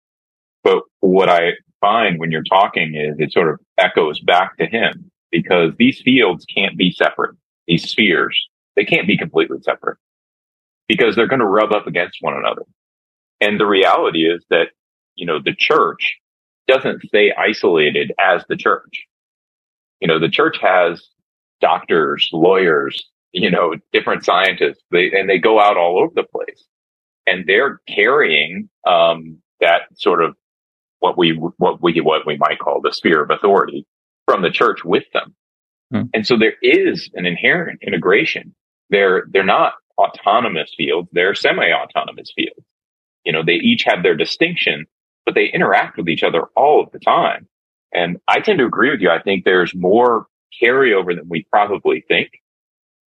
But 0.62 0.82
what 1.00 1.28
I 1.28 1.52
find 1.80 2.18
when 2.18 2.30
you're 2.30 2.42
talking 2.42 2.94
is 2.94 3.16
it 3.18 3.32
sort 3.32 3.50
of 3.50 3.60
echoes 3.76 4.20
back 4.20 4.56
to 4.56 4.66
him 4.66 5.10
because 5.30 5.72
these 5.78 6.00
fields 6.00 6.46
can't 6.46 6.78
be 6.78 6.90
separate. 6.90 7.36
These 7.66 7.90
spheres, 7.90 8.38
they 8.76 8.84
can't 8.84 9.06
be 9.06 9.18
completely 9.18 9.58
separate 9.62 9.98
because 10.88 11.16
they're 11.16 11.28
going 11.28 11.40
to 11.40 11.46
rub 11.46 11.72
up 11.72 11.86
against 11.86 12.18
one 12.20 12.34
another. 12.34 12.62
And 13.44 13.60
the 13.60 13.66
reality 13.66 14.22
is 14.34 14.44
that 14.50 14.68
you 15.16 15.26
know, 15.26 15.38
the 15.44 15.54
church 15.54 16.16
doesn't 16.66 17.02
stay 17.06 17.32
isolated 17.32 18.12
as 18.18 18.42
the 18.48 18.56
church. 18.56 19.06
You 20.00 20.08
know, 20.08 20.18
the 20.18 20.28
church 20.28 20.58
has 20.60 21.06
doctors, 21.60 22.28
lawyers, 22.32 23.08
you 23.32 23.50
know, 23.50 23.74
different 23.92 24.24
scientists, 24.24 24.82
they, 24.90 25.12
and 25.12 25.28
they 25.28 25.38
go 25.38 25.60
out 25.60 25.76
all 25.76 25.98
over 25.98 26.12
the 26.14 26.24
place. 26.24 26.64
and 27.26 27.46
they're 27.46 27.80
carrying 27.88 28.68
um, 28.86 29.38
that 29.60 29.82
sort 29.96 30.22
of 30.22 30.36
what 31.00 31.16
we 31.18 31.32
what 31.58 31.82
we 31.82 32.00
what 32.00 32.26
we 32.26 32.36
might 32.36 32.58
call 32.58 32.80
the 32.80 32.92
sphere 32.92 33.22
of 33.22 33.30
authority 33.30 33.86
from 34.26 34.42
the 34.42 34.50
church 34.50 34.84
with 34.84 35.04
them. 35.12 35.34
Hmm. 35.92 36.02
And 36.14 36.26
so 36.26 36.36
there 36.38 36.54
is 36.62 37.10
an 37.14 37.26
inherent 37.26 37.82
integration. 37.82 38.54
They're 38.90 39.26
they're 39.30 39.44
not 39.44 39.74
autonomous 39.98 40.72
fields; 40.76 41.08
they're 41.12 41.34
semi-autonomous 41.34 42.32
fields. 42.34 42.66
You 43.24 43.32
know, 43.32 43.42
they 43.44 43.54
each 43.54 43.84
have 43.84 44.02
their 44.02 44.14
distinction, 44.14 44.86
but 45.24 45.34
they 45.34 45.46
interact 45.46 45.96
with 45.96 46.08
each 46.08 46.22
other 46.22 46.44
all 46.56 46.82
of 46.82 46.92
the 46.92 46.98
time. 46.98 47.48
And 47.92 48.20
I 48.28 48.40
tend 48.40 48.58
to 48.58 48.66
agree 48.66 48.90
with 48.90 49.00
you. 49.00 49.10
I 49.10 49.22
think 49.22 49.44
there's 49.44 49.74
more 49.74 50.26
carryover 50.62 51.16
than 51.16 51.28
we 51.28 51.46
probably 51.50 52.04
think. 52.06 52.30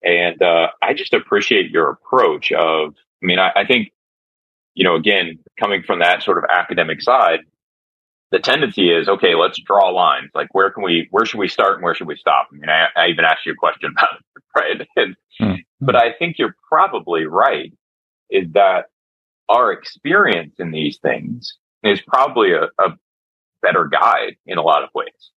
And 0.03 0.41
uh, 0.41 0.67
I 0.81 0.93
just 0.93 1.13
appreciate 1.13 1.71
your 1.71 1.89
approach 1.89 2.51
of, 2.51 2.93
I 3.21 3.25
mean, 3.25 3.39
I, 3.39 3.51
I 3.55 3.65
think, 3.65 3.91
you 4.73 4.83
know, 4.83 4.95
again, 4.95 5.39
coming 5.57 5.83
from 5.83 5.99
that 5.99 6.23
sort 6.23 6.37
of 6.37 6.43
academic 6.49 7.01
side, 7.01 7.39
the 8.31 8.39
tendency 8.39 8.89
is, 8.89 9.07
okay, 9.07 9.35
let's 9.35 9.61
draw 9.61 9.89
lines. 9.89 10.31
Like, 10.33 10.53
where 10.53 10.71
can 10.71 10.83
we, 10.83 11.07
where 11.11 11.25
should 11.25 11.39
we 11.39 11.47
start 11.47 11.75
and 11.75 11.83
where 11.83 11.93
should 11.93 12.07
we 12.07 12.17
stop? 12.17 12.49
I 12.51 12.55
mean, 12.55 12.69
I, 12.69 12.87
I 12.95 13.07
even 13.07 13.23
asked 13.23 13.45
you 13.45 13.53
a 13.53 13.55
question 13.55 13.91
about 13.91 14.19
it, 14.19 14.43
right? 14.55 14.87
And, 14.97 15.15
mm-hmm. 15.39 15.61
But 15.79 15.95
I 15.95 16.13
think 16.13 16.37
you're 16.37 16.55
probably 16.67 17.25
right 17.25 17.71
is 18.29 18.51
that 18.53 18.85
our 19.49 19.71
experience 19.71 20.55
in 20.59 20.71
these 20.71 20.97
things 20.99 21.57
is 21.83 22.01
probably 22.01 22.53
a, 22.53 22.63
a 22.81 22.97
better 23.61 23.85
guide 23.85 24.35
in 24.45 24.57
a 24.57 24.61
lot 24.61 24.83
of 24.83 24.89
ways. 24.93 25.31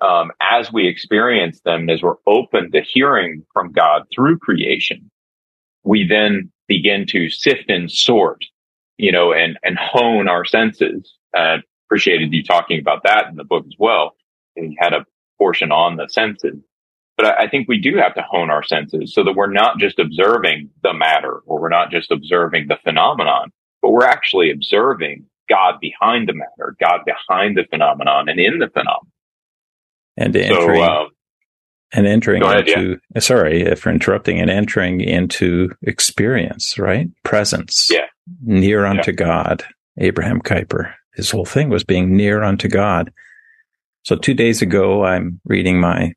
Um, 0.00 0.30
as 0.40 0.72
we 0.72 0.86
experience 0.88 1.60
them, 1.64 1.88
as 1.88 2.02
we're 2.02 2.16
open 2.26 2.70
to 2.72 2.82
hearing 2.82 3.44
from 3.52 3.72
God 3.72 4.02
through 4.14 4.38
creation, 4.38 5.10
we 5.84 6.06
then 6.06 6.52
begin 6.68 7.06
to 7.06 7.30
sift 7.30 7.70
and 7.70 7.90
sort, 7.90 8.44
you 8.98 9.12
know, 9.12 9.32
and, 9.32 9.58
and 9.62 9.78
hone 9.78 10.28
our 10.28 10.44
senses. 10.44 11.14
Uh, 11.36 11.58
appreciated 11.86 12.32
you 12.32 12.42
talking 12.42 12.78
about 12.78 13.04
that 13.04 13.28
in 13.28 13.36
the 13.36 13.44
book 13.44 13.64
as 13.66 13.74
well. 13.78 14.16
And 14.56 14.72
you 14.72 14.76
had 14.78 14.92
a 14.92 15.06
portion 15.38 15.72
on 15.72 15.96
the 15.96 16.08
senses. 16.08 16.56
But 17.16 17.26
I, 17.26 17.44
I 17.44 17.48
think 17.48 17.68
we 17.68 17.78
do 17.80 17.96
have 17.96 18.14
to 18.14 18.22
hone 18.22 18.50
our 18.50 18.62
senses 18.62 19.14
so 19.14 19.24
that 19.24 19.34
we're 19.34 19.50
not 19.50 19.78
just 19.78 19.98
observing 19.98 20.70
the 20.82 20.92
matter 20.92 21.40
or 21.46 21.60
we're 21.60 21.68
not 21.68 21.90
just 21.90 22.10
observing 22.10 22.68
the 22.68 22.78
phenomenon, 22.84 23.52
but 23.82 23.90
we're 23.90 24.04
actually 24.04 24.50
observing 24.50 25.26
God 25.48 25.76
behind 25.80 26.28
the 26.28 26.34
matter, 26.34 26.76
God 26.80 27.00
behind 27.04 27.56
the 27.56 27.64
phenomenon 27.70 28.28
and 28.28 28.38
in 28.38 28.58
the 28.58 28.68
phenomenon. 28.68 29.12
And 30.16 30.34
entering, 30.34 30.82
so, 30.82 30.82
uh, 30.82 31.08
and 31.92 32.06
entering 32.06 32.42
ahead, 32.42 32.68
into, 32.68 32.98
yeah. 33.14 33.20
sorry 33.20 33.74
for 33.76 33.90
interrupting, 33.90 34.40
and 34.40 34.50
entering 34.50 35.00
into 35.00 35.70
experience, 35.82 36.78
right? 36.78 37.08
Presence. 37.22 37.88
Yeah. 37.90 38.06
Near 38.42 38.86
unto 38.86 39.10
yeah. 39.10 39.16
God. 39.16 39.64
Abraham 39.98 40.40
Kuyper. 40.40 40.94
His 41.14 41.30
whole 41.30 41.44
thing 41.44 41.68
was 41.68 41.84
being 41.84 42.16
near 42.16 42.42
unto 42.42 42.68
God. 42.68 43.12
So 44.04 44.16
two 44.16 44.34
days 44.34 44.62
ago, 44.62 45.04
I'm 45.04 45.40
reading 45.44 45.80
my 45.80 46.14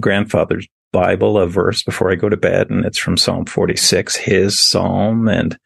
grandfather's 0.00 0.66
Bible, 0.92 1.38
a 1.38 1.46
verse 1.46 1.82
before 1.82 2.10
I 2.12 2.16
go 2.16 2.28
to 2.28 2.36
bed, 2.36 2.70
and 2.70 2.84
it's 2.84 2.98
from 2.98 3.16
Psalm 3.16 3.46
46, 3.46 4.16
his 4.16 4.58
psalm. 4.58 5.28
And 5.28 5.58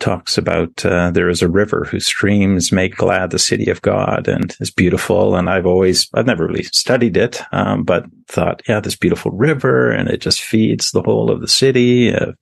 talks 0.00 0.38
about 0.38 0.84
uh, 0.86 1.10
there 1.10 1.28
is 1.28 1.42
a 1.42 1.48
river 1.48 1.84
whose 1.84 2.06
streams 2.06 2.70
make 2.70 2.96
glad 2.96 3.30
the 3.30 3.38
city 3.38 3.70
of 3.70 3.82
God 3.82 4.28
and 4.28 4.54
is 4.60 4.70
beautiful. 4.70 5.34
And 5.34 5.50
I've 5.50 5.66
always, 5.66 6.08
I've 6.14 6.26
never 6.26 6.46
really 6.46 6.62
studied 6.64 7.16
it, 7.16 7.40
um, 7.52 7.84
but 7.84 8.04
thought, 8.28 8.62
yeah, 8.68 8.80
this 8.80 8.96
beautiful 8.96 9.32
river 9.32 9.90
and 9.90 10.08
it 10.08 10.20
just 10.20 10.40
feeds 10.40 10.92
the 10.92 11.02
whole 11.02 11.30
of 11.30 11.40
the 11.40 11.48
city, 11.48 12.12
of 12.12 12.36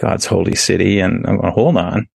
God's 0.00 0.26
holy 0.26 0.54
city. 0.54 1.00
And 1.00 1.26
I'm 1.26 1.40
going, 1.40 1.52
hold 1.52 1.76
on. 1.76 2.08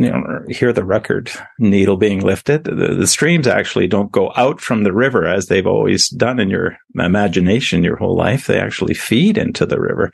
You 0.00 0.10
know, 0.10 0.44
hear 0.48 0.72
the 0.72 0.84
record 0.84 1.30
needle 1.58 1.96
being 1.96 2.20
lifted. 2.20 2.64
The, 2.64 2.94
the 2.94 3.06
streams 3.06 3.46
actually 3.46 3.86
don't 3.86 4.10
go 4.10 4.32
out 4.36 4.60
from 4.60 4.82
the 4.82 4.92
river 4.92 5.26
as 5.26 5.46
they've 5.46 5.66
always 5.66 6.08
done 6.08 6.40
in 6.40 6.48
your 6.48 6.78
imagination 6.94 7.84
your 7.84 7.96
whole 7.96 8.16
life. 8.16 8.46
They 8.46 8.58
actually 8.58 8.94
feed 8.94 9.36
into 9.36 9.66
the 9.66 9.80
river. 9.80 10.10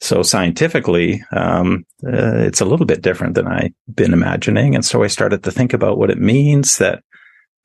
So 0.00 0.22
scientifically, 0.22 1.22
um, 1.32 1.84
uh, 2.02 2.38
it's 2.38 2.62
a 2.62 2.64
little 2.64 2.86
bit 2.86 3.02
different 3.02 3.34
than 3.34 3.46
I've 3.46 3.72
been 3.94 4.14
imagining. 4.14 4.74
And 4.74 4.84
so 4.84 5.02
I 5.02 5.08
started 5.08 5.42
to 5.42 5.50
think 5.50 5.74
about 5.74 5.98
what 5.98 6.10
it 6.10 6.18
means 6.18 6.78
that, 6.78 7.02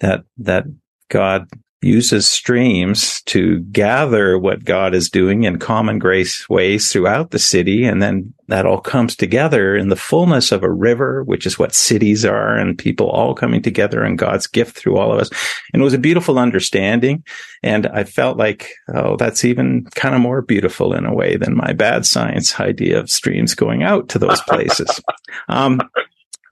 that, 0.02 0.26
that 0.40 0.66
God 1.10 1.48
uses 1.82 2.28
streams 2.28 3.22
to 3.24 3.60
gather 3.60 4.40
what 4.40 4.66
God 4.66 4.96
is 4.96 5.10
doing 5.10 5.44
in 5.44 5.60
common 5.60 6.00
grace 6.00 6.50
ways 6.50 6.92
throughout 6.92 7.32
the 7.32 7.40
city. 7.40 7.86
And 7.86 8.02
then 8.02 8.34
that 8.48 8.66
all 8.66 8.80
comes 8.80 9.16
together 9.16 9.76
in 9.76 9.90
the 9.90 9.96
fullness 9.96 10.52
of 10.52 10.64
a 10.64 10.72
river, 10.72 11.24
which 11.24 11.46
is 11.46 11.60
what 11.60 11.76
cities 11.76 12.26
are 12.26 12.56
and 12.56 12.78
people 12.78 13.10
all 13.10 13.36
coming 13.36 13.62
together 13.62 14.04
and 14.04 14.18
God's 14.18 14.48
gift 14.48 14.78
through 14.78 14.98
all 14.98 15.14
of 15.14 15.20
us. 15.20 15.30
And 15.74 15.82
it 15.82 15.84
was 15.84 15.94
a 15.94 16.00
beautiful 16.00 16.40
understanding. 16.40 17.24
And 17.62 17.88
I 17.88 18.04
felt 18.04 18.38
like, 18.38 18.72
oh, 18.94 19.16
that's 19.18 19.46
even 19.46 19.86
kind 19.96 20.16
of 20.16 20.22
more 20.22 20.42
beautiful 20.42 20.94
in 20.94 21.06
a 21.06 21.14
way 21.14 21.38
than 21.38 21.56
my 21.56 21.74
bad 21.74 22.06
science 22.06 22.60
idea 22.60 23.00
of 23.00 23.10
streams 23.12 23.54
going 23.54 23.84
out 23.84 24.10
to 24.10 24.20
those 24.20 24.42
places. 24.42 25.02
Um, 25.50 25.82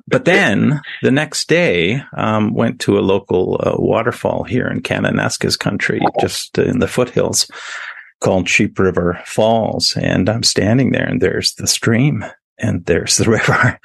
but 0.07 0.25
then 0.25 0.81
the 1.01 1.12
next 1.12 1.48
day, 1.48 2.01
um, 2.15 2.53
went 2.53 2.81
to 2.81 2.98
a 2.98 3.01
local 3.01 3.60
uh, 3.63 3.75
waterfall 3.77 4.43
here 4.43 4.67
in 4.67 4.81
Kananaskis 4.81 5.57
country, 5.57 6.01
just 6.19 6.57
in 6.57 6.79
the 6.79 6.88
foothills 6.88 7.50
called 8.19 8.50
Sheep 8.50 8.79
River 8.79 9.22
Falls. 9.25 9.95
And 9.95 10.29
I'm 10.29 10.43
standing 10.43 10.91
there 10.91 11.05
and 11.05 11.22
there's 11.22 11.55
the 11.55 11.67
stream 11.67 12.25
and 12.57 12.86
there's 12.86 13.17
the 13.17 13.29
river. 13.29 13.79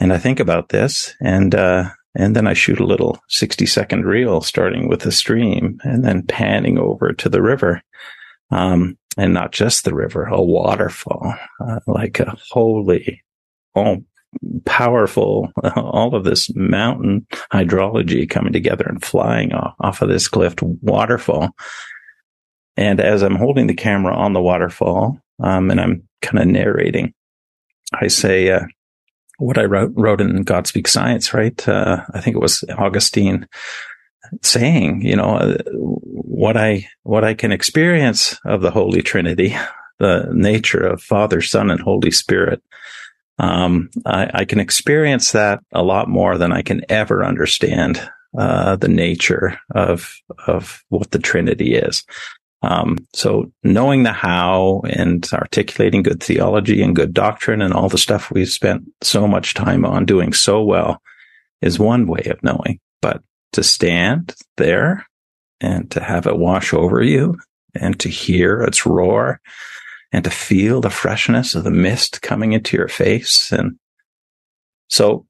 and 0.00 0.12
I 0.12 0.18
think 0.18 0.40
about 0.40 0.70
this 0.70 1.14
and, 1.20 1.54
uh, 1.54 1.90
and 2.14 2.36
then 2.36 2.46
I 2.46 2.52
shoot 2.52 2.78
a 2.78 2.86
little 2.86 3.18
60 3.28 3.64
second 3.66 4.04
reel 4.04 4.40
starting 4.40 4.88
with 4.88 5.00
the 5.00 5.12
stream 5.12 5.78
and 5.82 6.04
then 6.04 6.26
panning 6.26 6.78
over 6.78 7.12
to 7.12 7.28
the 7.28 7.42
river. 7.42 7.82
Um, 8.50 8.98
and 9.16 9.32
not 9.34 9.52
just 9.52 9.84
the 9.84 9.94
river, 9.94 10.24
a 10.24 10.42
waterfall, 10.42 11.34
uh, 11.60 11.80
like 11.86 12.20
a 12.20 12.36
holy, 12.50 13.22
oh 13.74 14.04
powerful, 14.64 15.52
all 15.76 16.14
of 16.14 16.24
this 16.24 16.54
mountain 16.54 17.26
hydrology 17.52 18.28
coming 18.28 18.52
together 18.52 18.84
and 18.86 19.04
flying 19.04 19.52
off, 19.52 19.74
off 19.80 20.02
of 20.02 20.08
this 20.08 20.28
cliff 20.28 20.54
waterfall. 20.62 21.50
And 22.76 23.00
as 23.00 23.22
I'm 23.22 23.36
holding 23.36 23.66
the 23.66 23.74
camera 23.74 24.14
on 24.14 24.32
the 24.32 24.40
waterfall, 24.40 25.18
um, 25.42 25.70
and 25.70 25.80
I'm 25.80 26.08
kind 26.22 26.38
of 26.38 26.46
narrating, 26.46 27.12
I 27.94 28.08
say, 28.08 28.50
uh, 28.50 28.64
what 29.38 29.58
I 29.58 29.64
wrote, 29.64 29.92
wrote 29.94 30.20
in 30.20 30.42
God 30.42 30.66
Speaks 30.66 30.92
Science, 30.92 31.34
right? 31.34 31.68
Uh, 31.68 32.04
I 32.14 32.20
think 32.20 32.36
it 32.36 32.42
was 32.42 32.64
Augustine 32.78 33.46
saying, 34.40 35.02
you 35.02 35.16
know, 35.16 35.36
uh, 35.36 35.58
what 35.72 36.56
I, 36.56 36.88
what 37.02 37.24
I 37.24 37.34
can 37.34 37.52
experience 37.52 38.38
of 38.44 38.62
the 38.62 38.70
Holy 38.70 39.02
Trinity, 39.02 39.54
the 39.98 40.28
nature 40.32 40.86
of 40.86 41.02
Father, 41.02 41.40
Son, 41.42 41.70
and 41.70 41.80
Holy 41.80 42.10
Spirit, 42.10 42.62
um, 43.38 43.90
I, 44.04 44.30
I, 44.34 44.44
can 44.44 44.60
experience 44.60 45.32
that 45.32 45.60
a 45.72 45.82
lot 45.82 46.08
more 46.08 46.36
than 46.38 46.52
I 46.52 46.62
can 46.62 46.82
ever 46.88 47.24
understand 47.24 48.00
uh, 48.36 48.76
the 48.76 48.88
nature 48.88 49.58
of 49.74 50.14
of 50.46 50.84
what 50.88 51.10
the 51.10 51.18
Trinity 51.18 51.74
is. 51.74 52.04
Um, 52.62 52.98
so 53.12 53.50
knowing 53.64 54.04
the 54.04 54.12
how 54.12 54.82
and 54.88 55.28
articulating 55.32 56.02
good 56.02 56.22
theology 56.22 56.80
and 56.82 56.94
good 56.94 57.12
doctrine 57.12 57.60
and 57.60 57.74
all 57.74 57.88
the 57.88 57.98
stuff 57.98 58.30
we've 58.30 58.48
spent 58.48 58.84
so 59.02 59.26
much 59.26 59.54
time 59.54 59.84
on 59.84 60.04
doing 60.04 60.32
so 60.32 60.62
well 60.62 61.02
is 61.60 61.78
one 61.78 62.06
way 62.06 62.22
of 62.26 62.42
knowing. 62.42 62.78
But 63.00 63.22
to 63.54 63.64
stand 63.64 64.34
there 64.56 65.06
and 65.60 65.90
to 65.90 66.00
have 66.00 66.26
it 66.26 66.38
wash 66.38 66.72
over 66.72 67.02
you 67.02 67.38
and 67.74 67.98
to 68.00 68.08
hear 68.08 68.62
its 68.62 68.86
roar 68.86 69.40
and 70.12 70.24
to 70.24 70.30
feel 70.30 70.80
the 70.80 70.90
freshness 70.90 71.54
of 71.54 71.64
the 71.64 71.70
mist 71.70 72.22
coming 72.22 72.52
into 72.52 72.76
your 72.76 72.88
face. 72.88 73.50
And 73.50 73.78
so, 74.88 75.26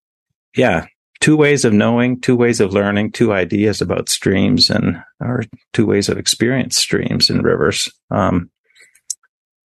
yeah, 0.56 0.86
two 1.20 1.36
ways 1.36 1.64
of 1.64 1.72
knowing, 1.72 2.20
two 2.20 2.36
ways 2.36 2.60
of 2.60 2.72
learning, 2.72 3.12
two 3.12 3.32
ideas 3.32 3.80
about 3.80 4.08
streams 4.08 4.68
and 4.70 5.02
or 5.20 5.44
two 5.72 5.86
ways 5.86 6.08
of 6.08 6.18
experience 6.18 6.76
streams 6.76 7.30
and 7.30 7.44
rivers. 7.44 7.90
Um, 8.10 8.50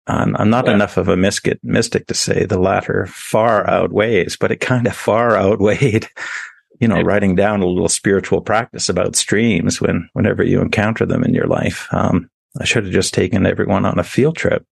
I'm, 0.06 0.36
I'm 0.36 0.50
not 0.50 0.66
yeah. 0.66 0.74
enough 0.74 0.98
of 0.98 1.08
a 1.08 1.16
mystic, 1.16 1.58
mystic 1.64 2.06
to 2.08 2.14
say 2.14 2.44
the 2.44 2.60
latter 2.60 3.06
far 3.06 3.68
outweighs, 3.68 4.36
but 4.36 4.52
it 4.52 4.60
kind 4.60 4.86
of 4.86 4.94
far 4.94 5.36
outweighed, 5.36 6.06
you 6.78 6.86
know, 6.86 7.00
writing 7.00 7.34
down 7.34 7.62
a 7.62 7.66
little 7.66 7.88
spiritual 7.88 8.42
practice 8.42 8.88
about 8.88 9.16
streams 9.16 9.80
when, 9.80 10.08
whenever 10.12 10.44
you 10.44 10.60
encounter 10.60 11.06
them 11.06 11.24
in 11.24 11.34
your 11.34 11.46
life. 11.46 11.88
Um, 11.90 12.30
I 12.60 12.64
should 12.64 12.84
have 12.84 12.92
just 12.92 13.14
taken 13.14 13.46
everyone 13.46 13.84
on 13.84 13.98
a 13.98 14.04
field 14.04 14.36
trip 14.36 14.64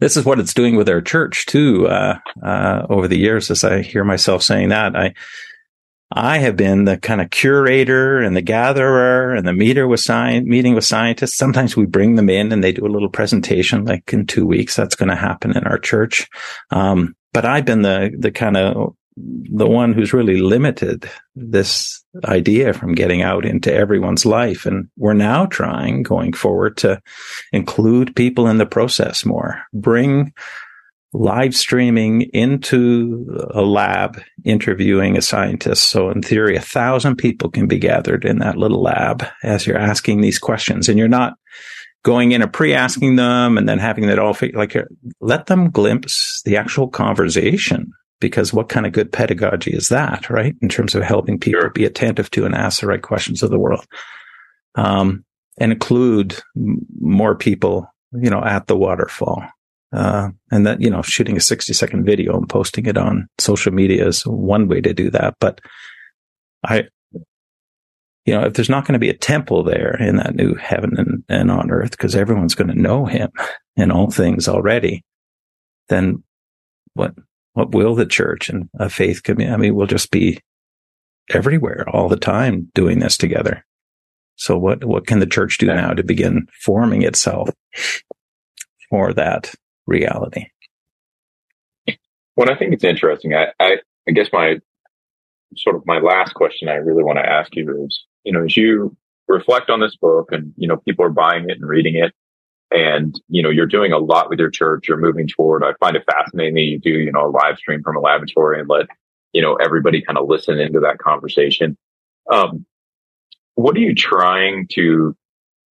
this 0.00 0.16
is 0.16 0.24
what 0.24 0.38
it's 0.38 0.54
doing 0.54 0.76
with 0.76 0.88
our 0.88 1.00
church 1.00 1.46
too. 1.46 1.88
Uh, 1.88 2.18
uh, 2.42 2.86
over 2.88 3.08
the 3.08 3.18
years, 3.18 3.50
as 3.50 3.64
I 3.64 3.82
hear 3.82 4.04
myself 4.04 4.42
saying 4.42 4.70
that, 4.70 4.96
I, 4.96 5.14
I 6.10 6.38
have 6.38 6.56
been 6.56 6.84
the 6.84 6.96
kind 6.96 7.20
of 7.20 7.30
curator 7.30 8.20
and 8.20 8.34
the 8.34 8.42
gatherer 8.42 9.34
and 9.34 9.46
the 9.46 9.52
meter 9.52 9.86
with 9.86 10.00
science, 10.00 10.46
meeting 10.46 10.74
with 10.74 10.84
scientists. 10.84 11.36
Sometimes 11.36 11.76
we 11.76 11.84
bring 11.84 12.14
them 12.14 12.30
in 12.30 12.50
and 12.50 12.64
they 12.64 12.72
do 12.72 12.86
a 12.86 12.88
little 12.88 13.10
presentation, 13.10 13.84
like 13.84 14.10
in 14.12 14.26
two 14.26 14.46
weeks. 14.46 14.74
That's 14.74 14.94
going 14.94 15.10
to 15.10 15.16
happen 15.16 15.56
in 15.56 15.64
our 15.64 15.78
church. 15.78 16.28
Um, 16.70 17.14
but 17.32 17.44
I've 17.44 17.66
been 17.66 17.82
the 17.82 18.10
the 18.18 18.30
kind 18.30 18.56
of 18.56 18.94
the 19.50 19.66
one 19.66 19.92
who's 19.92 20.12
really 20.12 20.40
limited 20.40 21.08
this 21.34 22.04
idea 22.24 22.72
from 22.72 22.94
getting 22.94 23.22
out 23.22 23.44
into 23.44 23.72
everyone's 23.72 24.26
life. 24.26 24.66
And 24.66 24.88
we're 24.96 25.14
now 25.14 25.46
trying 25.46 26.02
going 26.02 26.32
forward 26.32 26.76
to 26.78 27.00
include 27.52 28.16
people 28.16 28.46
in 28.46 28.58
the 28.58 28.66
process 28.66 29.24
more, 29.24 29.62
bring 29.72 30.32
live 31.12 31.54
streaming 31.54 32.22
into 32.34 33.26
a 33.54 33.62
lab, 33.62 34.20
interviewing 34.44 35.16
a 35.16 35.22
scientist. 35.22 35.88
So 35.88 36.10
in 36.10 36.22
theory, 36.22 36.56
a 36.56 36.60
thousand 36.60 37.16
people 37.16 37.50
can 37.50 37.66
be 37.66 37.78
gathered 37.78 38.24
in 38.24 38.40
that 38.40 38.58
little 38.58 38.82
lab 38.82 39.24
as 39.42 39.66
you're 39.66 39.78
asking 39.78 40.20
these 40.20 40.38
questions 40.38 40.88
and 40.88 40.98
you're 40.98 41.08
not 41.08 41.34
going 42.04 42.32
in 42.32 42.42
and 42.42 42.52
pre-asking 42.52 43.16
them 43.16 43.58
and 43.58 43.68
then 43.68 43.78
having 43.78 44.06
that 44.06 44.18
all 44.18 44.36
like 44.54 44.76
uh, 44.76 44.82
let 45.20 45.46
them 45.46 45.70
glimpse 45.70 46.42
the 46.44 46.56
actual 46.56 46.88
conversation 46.88 47.92
because 48.20 48.52
what 48.52 48.68
kind 48.68 48.86
of 48.86 48.92
good 48.92 49.12
pedagogy 49.12 49.72
is 49.72 49.88
that, 49.88 50.28
right? 50.30 50.54
In 50.60 50.68
terms 50.68 50.94
of 50.94 51.02
helping 51.02 51.38
people 51.38 51.60
sure. 51.60 51.70
be 51.70 51.84
attentive 51.84 52.30
to 52.32 52.44
and 52.44 52.54
ask 52.54 52.80
the 52.80 52.86
right 52.86 53.02
questions 53.02 53.42
of 53.42 53.50
the 53.50 53.58
world. 53.58 53.86
Um, 54.74 55.24
and 55.60 55.72
include 55.72 56.40
more 57.00 57.34
people, 57.34 57.92
you 58.12 58.30
know, 58.30 58.42
at 58.42 58.66
the 58.66 58.76
waterfall. 58.76 59.42
Uh, 59.92 60.28
and 60.50 60.66
that, 60.66 60.80
you 60.80 60.90
know, 60.90 61.02
shooting 61.02 61.36
a 61.36 61.40
60 61.40 61.72
second 61.72 62.04
video 62.04 62.36
and 62.36 62.48
posting 62.48 62.86
it 62.86 62.96
on 62.96 63.28
social 63.38 63.72
media 63.72 64.06
is 64.06 64.22
one 64.22 64.68
way 64.68 64.80
to 64.80 64.92
do 64.92 65.10
that. 65.10 65.34
But 65.40 65.60
I, 66.64 66.84
you 68.24 68.34
know, 68.34 68.44
if 68.44 68.52
there's 68.52 68.68
not 68.68 68.84
going 68.84 68.92
to 68.92 68.98
be 68.98 69.08
a 69.08 69.16
temple 69.16 69.62
there 69.62 69.96
in 69.96 70.16
that 70.16 70.34
new 70.34 70.54
heaven 70.54 70.94
and, 70.98 71.24
and 71.28 71.50
on 71.50 71.70
earth, 71.70 71.92
because 71.92 72.14
everyone's 72.14 72.54
going 72.54 72.68
to 72.68 72.80
know 72.80 73.06
him 73.06 73.30
in 73.76 73.90
all 73.90 74.10
things 74.10 74.48
already, 74.48 75.02
then 75.88 76.22
what, 76.92 77.14
what 77.58 77.72
will 77.72 77.96
the 77.96 78.06
church 78.06 78.48
and 78.48 78.68
a 78.78 78.88
faith 78.88 79.24
community? 79.24 79.52
I 79.52 79.56
mean, 79.56 79.74
we'll 79.74 79.88
just 79.88 80.12
be 80.12 80.38
everywhere 81.28 81.84
all 81.88 82.08
the 82.08 82.16
time 82.16 82.70
doing 82.72 83.00
this 83.00 83.16
together. 83.16 83.66
So 84.36 84.56
what, 84.56 84.84
what 84.84 85.08
can 85.08 85.18
the 85.18 85.26
church 85.26 85.58
do 85.58 85.66
now 85.66 85.92
to 85.92 86.04
begin 86.04 86.46
forming 86.62 87.02
itself 87.02 87.50
for 88.88 89.12
that 89.14 89.52
reality? 89.88 90.46
Well, 92.36 92.48
I 92.48 92.56
think 92.56 92.74
it's 92.74 92.84
interesting. 92.84 93.34
I, 93.34 93.48
I, 93.58 93.78
I 94.08 94.12
guess 94.12 94.28
my 94.32 94.60
sort 95.56 95.74
of 95.74 95.82
my 95.84 95.98
last 95.98 96.34
question 96.34 96.68
I 96.68 96.74
really 96.74 97.02
want 97.02 97.18
to 97.18 97.28
ask 97.28 97.56
you 97.56 97.84
is, 97.84 98.04
you 98.22 98.32
know, 98.32 98.44
as 98.44 98.56
you 98.56 98.96
reflect 99.26 99.68
on 99.68 99.80
this 99.80 99.96
book 99.96 100.28
and, 100.30 100.54
you 100.56 100.68
know, 100.68 100.76
people 100.76 101.04
are 101.04 101.10
buying 101.10 101.50
it 101.50 101.58
and 101.58 101.68
reading 101.68 101.96
it, 101.96 102.14
and 102.70 103.18
you 103.28 103.42
know 103.42 103.50
you're 103.50 103.66
doing 103.66 103.92
a 103.92 103.98
lot 103.98 104.28
with 104.28 104.38
your 104.38 104.50
church. 104.50 104.88
You're 104.88 104.98
moving 104.98 105.26
toward 105.26 105.64
i 105.64 105.72
find 105.80 105.96
it 105.96 106.04
fascinating 106.10 106.54
that 106.54 106.60
you 106.60 106.78
do 106.78 106.90
you 106.90 107.12
know 107.12 107.26
a 107.26 107.30
live 107.30 107.56
stream 107.56 107.82
from 107.82 107.96
a 107.96 108.00
laboratory 108.00 108.60
and 108.60 108.68
let 108.68 108.86
you 109.32 109.42
know 109.42 109.54
everybody 109.56 110.02
kind 110.02 110.18
of 110.18 110.28
listen 110.28 110.58
into 110.58 110.80
that 110.80 110.98
conversation. 110.98 111.76
Um, 112.30 112.66
what 113.54 113.76
are 113.76 113.80
you 113.80 113.94
trying 113.94 114.68
to 114.72 115.16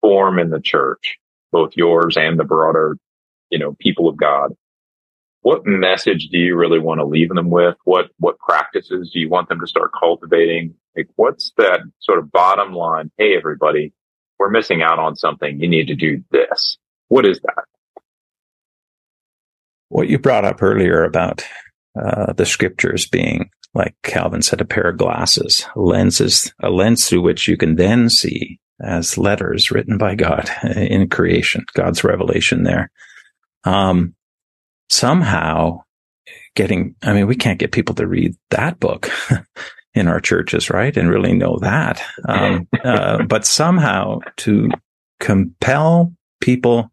form 0.01 0.39
in 0.39 0.49
the 0.49 0.61
church 0.61 1.17
both 1.51 1.73
yours 1.75 2.17
and 2.17 2.39
the 2.39 2.43
broader 2.43 2.97
you 3.49 3.59
know 3.59 3.75
people 3.79 4.07
of 4.07 4.17
god? 4.17 4.51
What 5.41 5.65
message 5.65 6.29
do 6.29 6.37
you 6.37 6.55
really 6.55 6.79
want 6.79 6.99
to 6.99 7.05
leave 7.05 7.29
them 7.29 7.49
with? 7.49 7.75
What 7.85 8.11
what 8.19 8.37
practices 8.39 9.09
do 9.11 9.19
you 9.19 9.29
want 9.29 9.49
them 9.49 9.59
to 9.59 9.67
start 9.67 9.91
cultivating? 9.99 10.75
Like 10.95 11.09
what's 11.15 11.53
that 11.57 11.79
sort 11.99 12.19
of 12.19 12.31
bottom 12.31 12.73
line? 12.73 13.11
Hey 13.17 13.35
everybody 13.35 13.93
we're 14.39 14.49
missing 14.49 14.81
out 14.81 14.99
on 14.99 15.15
something. 15.15 15.61
You 15.61 15.69
need 15.69 15.87
to 15.87 15.95
do 15.95 16.21
this 16.31 16.77
what 17.13 17.27
is 17.27 17.39
that? 17.41 17.65
What 19.89 20.09
you 20.09 20.17
brought 20.17 20.45
up 20.45 20.63
earlier 20.63 21.03
about 21.03 21.45
uh, 21.95 22.33
the 22.33 22.45
scriptures 22.47 23.05
being, 23.05 23.51
like 23.75 23.93
Calvin 24.01 24.41
said, 24.41 24.61
a 24.61 24.65
pair 24.65 24.89
of 24.89 24.97
glasses, 24.97 25.63
lenses, 25.75 26.51
a 26.59 26.71
lens 26.71 27.07
through 27.07 27.21
which 27.21 27.47
you 27.47 27.55
can 27.55 27.75
then 27.75 28.09
see 28.09 28.59
as 28.81 29.15
letters 29.15 29.69
written 29.69 29.99
by 29.99 30.15
God 30.15 30.49
in 30.75 31.07
creation, 31.07 31.65
God's 31.75 32.03
revelation 32.03 32.63
there. 32.63 32.89
Um, 33.63 34.15
somehow 34.89 35.83
getting, 36.55 36.95
I 37.03 37.13
mean, 37.13 37.27
we 37.27 37.35
can't 37.35 37.59
get 37.59 37.71
people 37.71 37.93
to 37.95 38.07
read 38.07 38.33
that 38.49 38.79
book 38.79 39.11
in 39.93 40.07
our 40.07 40.19
churches, 40.19 40.71
right? 40.71 40.97
And 40.97 41.11
really 41.11 41.33
know 41.33 41.59
that. 41.59 42.01
Um, 42.27 42.67
uh, 42.83 43.21
but 43.21 43.45
somehow 43.45 44.17
to 44.37 44.71
compel 45.19 46.11
people 46.41 46.89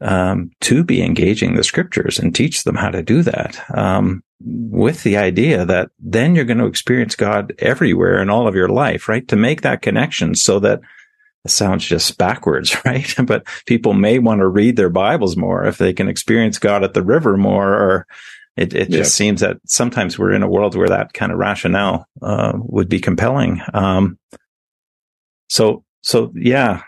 um, 0.00 0.50
to 0.62 0.84
be 0.84 1.02
engaging 1.02 1.54
the 1.54 1.64
scriptures 1.64 2.18
and 2.18 2.34
teach 2.34 2.64
them 2.64 2.76
how 2.76 2.90
to 2.90 3.02
do 3.02 3.22
that. 3.22 3.62
Um, 3.76 4.22
with 4.40 5.02
the 5.02 5.16
idea 5.16 5.64
that 5.64 5.90
then 5.98 6.34
you're 6.34 6.44
going 6.44 6.58
to 6.58 6.66
experience 6.66 7.16
God 7.16 7.54
everywhere 7.58 8.20
in 8.20 8.28
all 8.28 8.46
of 8.46 8.54
your 8.54 8.68
life, 8.68 9.08
right? 9.08 9.26
To 9.28 9.36
make 9.36 9.62
that 9.62 9.82
connection 9.82 10.34
so 10.34 10.58
that 10.60 10.80
it 11.44 11.50
sounds 11.50 11.86
just 11.86 12.18
backwards, 12.18 12.76
right? 12.84 13.14
but 13.24 13.46
people 13.66 13.94
may 13.94 14.18
want 14.18 14.40
to 14.40 14.48
read 14.48 14.76
their 14.76 14.90
Bibles 14.90 15.36
more 15.36 15.64
if 15.64 15.78
they 15.78 15.92
can 15.92 16.08
experience 16.08 16.58
God 16.58 16.84
at 16.84 16.92
the 16.92 17.02
river 17.02 17.36
more, 17.36 17.72
or 17.72 18.06
it, 18.56 18.74
it 18.74 18.90
just 18.90 19.18
yeah. 19.18 19.24
seems 19.24 19.40
that 19.40 19.58
sometimes 19.66 20.18
we're 20.18 20.32
in 20.32 20.42
a 20.42 20.50
world 20.50 20.74
where 20.74 20.88
that 20.88 21.12
kind 21.12 21.32
of 21.32 21.38
rationale, 21.38 22.06
uh, 22.20 22.52
would 22.56 22.88
be 22.88 23.00
compelling. 23.00 23.62
Um, 23.72 24.18
so, 25.48 25.84
so 26.02 26.32
yeah, 26.34 26.82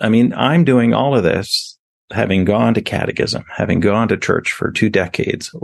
I 0.00 0.08
mean, 0.08 0.32
I'm 0.32 0.64
doing 0.64 0.94
all 0.94 1.16
of 1.16 1.22
this 1.22 1.78
having 2.12 2.44
gone 2.44 2.74
to 2.74 2.82
catechism, 2.82 3.44
having 3.48 3.80
gone 3.80 4.08
to 4.08 4.16
church 4.16 4.52
for 4.52 4.70
two 4.70 4.88
decades, 4.88 5.54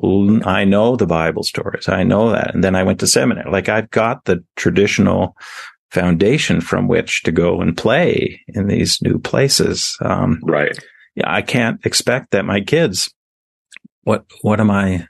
I 0.44 0.64
know 0.64 0.96
the 0.96 1.06
Bible 1.06 1.42
stories. 1.42 1.88
I 1.88 2.04
know 2.04 2.30
that. 2.30 2.54
And 2.54 2.64
then 2.64 2.74
I 2.74 2.82
went 2.82 3.00
to 3.00 3.06
seminary. 3.06 3.50
Like 3.50 3.68
I've 3.68 3.90
got 3.90 4.24
the 4.24 4.44
traditional 4.56 5.36
foundation 5.90 6.60
from 6.60 6.88
which 6.88 7.22
to 7.22 7.32
go 7.32 7.60
and 7.60 7.76
play 7.76 8.42
in 8.48 8.66
these 8.66 9.00
new 9.02 9.18
places. 9.18 9.96
Um, 10.00 10.40
right. 10.42 10.78
Yeah. 11.14 11.32
I 11.32 11.42
can't 11.42 11.84
expect 11.84 12.32
that 12.32 12.44
my 12.44 12.60
kids, 12.60 13.12
what, 14.02 14.24
what 14.42 14.60
am 14.60 14.70
I, 14.70 15.06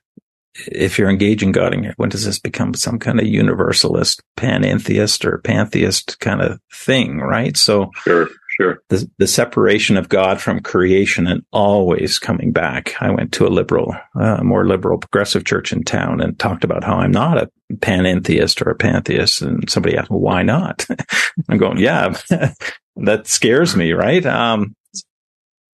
if 0.67 0.99
you're 0.99 1.11
engaging 1.11 1.53
God 1.53 1.75
in 1.75 1.93
when 1.97 2.09
does 2.09 2.25
this 2.25 2.39
become 2.39 2.75
some 2.75 2.99
kind 2.99 3.21
of 3.21 3.27
universalist, 3.27 4.23
panentheist 4.37 5.25
or 5.25 5.39
pantheist 5.39 6.19
kind 6.21 6.41
of 6.41 6.61
thing? 6.73 7.19
Right. 7.19 7.57
So 7.57 7.91
sure 8.03 8.29
Sure. 8.61 8.83
The, 8.89 9.09
the 9.19 9.29
separation 9.29 9.97
of 9.97 10.09
God 10.09 10.41
from 10.41 10.61
creation 10.61 11.29
and 11.29 11.45
always 11.53 12.19
coming 12.19 12.51
back. 12.51 13.01
I 13.01 13.09
went 13.11 13.33
to 13.35 13.47
a 13.47 13.49
liberal, 13.49 13.95
uh, 14.19 14.43
more 14.43 14.67
liberal 14.67 14.99
progressive 14.99 15.45
church 15.45 15.73
in 15.73 15.85
town 15.85 16.21
and 16.21 16.37
talked 16.37 16.65
about 16.65 16.83
how 16.83 16.97
I'm 16.97 17.13
not 17.13 17.39
a 17.39 17.49
panentheist 17.75 18.61
or 18.67 18.71
a 18.71 18.75
pantheist. 18.75 19.43
And 19.43 19.71
somebody 19.71 19.97
asked, 19.97 20.11
well, 20.11 20.19
why 20.19 20.43
not? 20.43 20.87
I'm 21.49 21.59
going, 21.59 21.79
yeah, 21.79 22.19
that 22.97 23.29
scares 23.29 23.77
me, 23.77 23.93
right? 23.93 24.27
Um, 24.27 24.75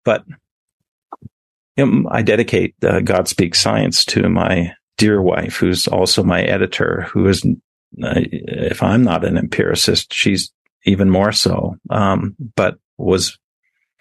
but 0.03 0.23
you 1.77 1.87
know, 1.87 2.09
I 2.11 2.21
dedicate 2.21 2.75
uh, 2.83 2.99
God 2.99 3.27
Speaks 3.27 3.59
Science 3.59 4.05
to 4.05 4.29
my 4.29 4.73
dear 4.99 5.19
wife, 5.19 5.55
who's 5.55 5.87
also 5.87 6.23
my 6.23 6.43
editor, 6.43 7.07
who 7.11 7.27
is, 7.27 7.43
uh, 7.43 8.13
if 8.21 8.83
I'm 8.83 9.03
not 9.03 9.25
an 9.25 9.37
empiricist, 9.37 10.13
she's 10.13 10.51
even 10.85 11.09
more 11.09 11.31
so. 11.31 11.75
Um, 11.89 12.35
but 12.55 12.77
was 12.97 13.37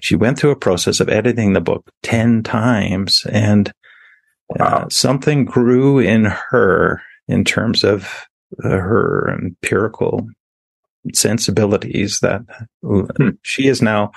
she 0.01 0.16
went 0.16 0.38
through 0.38 0.51
a 0.51 0.57
process 0.57 1.01
of 1.01 1.09
editing 1.09 1.53
the 1.53 1.61
book 1.61 1.90
10 2.03 2.42
times 2.42 3.27
and 3.31 3.73
uh, 4.61 4.88
something 4.90 5.44
grew 5.44 5.99
in 5.99 6.25
her 6.25 7.03
in 7.27 7.44
terms 7.44 7.85
of 7.85 8.27
uh, 8.62 8.68
her 8.68 9.31
empirical 9.31 10.29
sensibilities 11.12 12.20
that 12.20 12.42
hmm. 12.83 13.31
she 13.42 13.66
is 13.66 13.83
now 13.83 14.12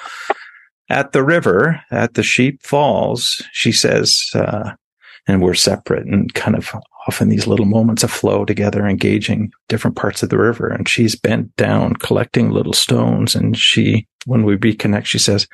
at 0.89 1.11
the 1.11 1.23
river 1.23 1.81
at 1.91 2.13
the 2.13 2.23
sheep 2.23 2.61
falls 2.63 3.43
she 3.51 3.71
says 3.71 4.29
uh, 4.35 4.71
and 5.27 5.41
we're 5.41 5.53
separate 5.53 6.05
and 6.05 6.33
kind 6.33 6.55
of 6.55 6.73
often 7.07 7.29
these 7.29 7.47
little 7.47 7.65
moments 7.65 8.03
of 8.03 8.11
flow 8.11 8.45
together, 8.45 8.85
engaging 8.85 9.51
different 9.69 9.95
parts 9.95 10.23
of 10.23 10.29
the 10.29 10.37
river. 10.37 10.67
And 10.67 10.87
she's 10.87 11.15
bent 11.15 11.55
down 11.55 11.93
collecting 11.95 12.51
little 12.51 12.73
stones. 12.73 13.35
And 13.35 13.57
she, 13.57 14.07
when 14.25 14.43
we 14.43 14.57
reconnect, 14.57 15.05
she 15.05 15.19
says, 15.19 15.47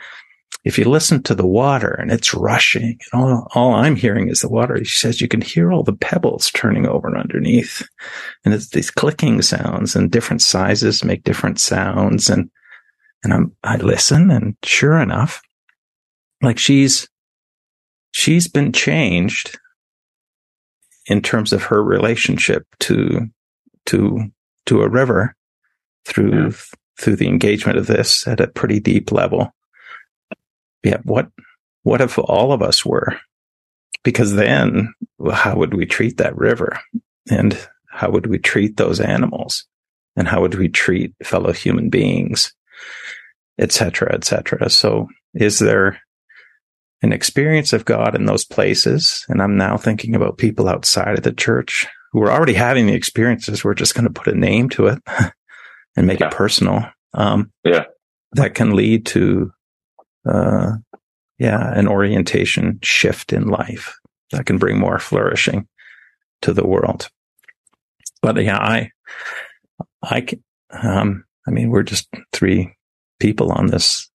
if 0.64 0.78
you 0.78 0.86
listen 0.86 1.22
to 1.24 1.36
the 1.36 1.46
water 1.46 1.90
and 1.90 2.12
it's 2.12 2.34
rushing 2.34 2.98
and 3.12 3.22
all, 3.22 3.48
all 3.54 3.74
I'm 3.74 3.96
hearing 3.96 4.30
is 4.30 4.40
the 4.40 4.50
water, 4.50 4.84
she 4.84 4.98
says 4.98 5.20
you 5.20 5.28
can 5.28 5.42
hear 5.42 5.72
all 5.72 5.84
the 5.84 5.94
pebbles 5.94 6.50
turning 6.52 6.88
over 6.88 7.16
underneath. 7.18 7.88
And 8.46 8.54
it's 8.54 8.70
these 8.70 8.90
clicking 8.90 9.42
sounds 9.42 9.96
and 9.96 10.10
different 10.10 10.42
sizes 10.42 11.04
make 11.04 11.24
different 11.24 11.60
sounds. 11.60 12.30
And, 12.30 12.50
and 13.24 13.34
I'm, 13.34 13.56
I 13.64 13.78
listen 13.78 14.32
and 14.32 14.56
sure 14.64 14.98
enough, 15.00 15.42
like 16.42 16.58
she's, 16.58 17.10
she's 18.12 18.48
been 18.48 18.72
changed 18.72 19.60
in 21.08 21.22
terms 21.22 21.54
of 21.54 21.64
her 21.64 21.84
relationship 21.84 22.66
to 22.80 23.30
to 23.86 24.32
to 24.66 24.82
a 24.82 24.90
river 24.90 25.36
through 26.06 26.46
yeah. 26.46 26.52
through 27.00 27.16
the 27.16 27.28
engagement 27.28 27.78
of 27.78 27.88
this 27.88 28.28
at 28.28 28.40
a 28.40 28.48
pretty 28.48 28.80
deep 28.80 29.12
level. 29.12 29.54
Yeah, 30.84 30.98
what 31.04 31.30
what 31.84 32.02
if 32.02 32.18
all 32.18 32.52
of 32.52 32.62
us 32.62 32.86
were 32.86 33.18
because 34.04 34.34
then 34.34 34.94
how 35.32 35.56
would 35.56 35.74
we 35.74 35.86
treat 35.86 36.18
that 36.18 36.38
river? 36.38 36.80
And 37.30 37.58
how 37.90 38.12
would 38.12 38.28
we 38.28 38.38
treat 38.38 38.78
those 38.78 39.00
animals? 39.00 39.66
And 40.16 40.28
how 40.28 40.42
would 40.42 40.56
we 40.56 40.70
treat 40.70 41.14
fellow 41.24 41.54
human 41.54 41.90
beings? 41.90 42.54
Etc. 43.58 44.14
Etc. 44.14 44.70
So 44.70 45.08
is 45.34 45.60
there 45.60 46.02
an 47.04 47.14
experience 47.14 47.74
of 47.74 47.86
God 47.86 48.16
in 48.16 48.26
those 48.26 48.46
places? 48.46 49.26
And 49.30 49.42
I'm 49.42 49.58
now 49.58 49.78
thinking 49.78 50.16
about 50.16 50.40
people 50.40 50.68
outside 50.68 51.18
of 51.18 51.24
the 51.24 51.32
church 51.34 51.86
who 52.12 52.24
are 52.24 52.32
already 52.32 52.54
having 52.54 52.88
the 52.88 52.94
experiences. 52.94 53.64
We're 53.64 53.76
just 53.76 53.94
going 53.94 54.06
to 54.06 54.14
put 54.14 54.34
a 54.34 54.38
name 54.38 54.70
to 54.70 54.88
it 54.88 55.04
and 55.96 56.08
make 56.08 56.20
yeah. 56.20 56.28
it 56.28 56.34
personal. 56.34 56.86
Um, 57.14 57.52
yeah. 57.64 57.86
That 58.32 58.56
can 58.56 58.76
lead 58.76 59.06
to, 59.08 59.52
uh, 60.28 60.72
yeah, 61.38 61.78
an 61.78 61.88
orientation 61.88 62.80
shift 62.82 63.34
in 63.34 63.48
life 63.48 63.96
that 64.32 64.48
can 64.48 64.58
bring 64.58 64.80
more 64.80 64.98
flourishing 64.98 65.68
to 66.42 66.54
the 66.54 66.66
world. 66.66 67.10
But 68.22 68.42
yeah, 68.42 68.58
I, 68.58 68.92
I, 70.02 70.26
um, 70.72 71.26
I 71.48 71.52
mean, 71.52 71.70
we're 71.70 71.84
just 71.84 72.08
three 72.32 72.76
people 73.20 73.52
on 73.52 73.68
this, 73.68 74.10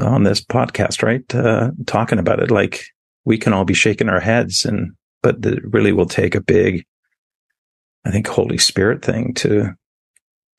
on 0.00 0.24
this 0.24 0.44
podcast, 0.44 1.02
right? 1.02 1.34
Uh, 1.34 1.70
talking 1.86 2.18
about 2.18 2.40
it. 2.40 2.50
Like 2.50 2.84
we 3.24 3.38
can 3.38 3.52
all 3.52 3.64
be 3.64 3.74
shaking 3.74 4.08
our 4.08 4.20
heads 4.20 4.64
and, 4.64 4.92
but 5.22 5.44
it 5.44 5.62
really 5.64 5.92
will 5.92 6.06
take 6.06 6.34
a 6.34 6.40
big, 6.40 6.84
I 8.04 8.10
think, 8.10 8.26
Holy 8.26 8.58
Spirit 8.58 9.04
thing 9.04 9.34
to, 9.34 9.74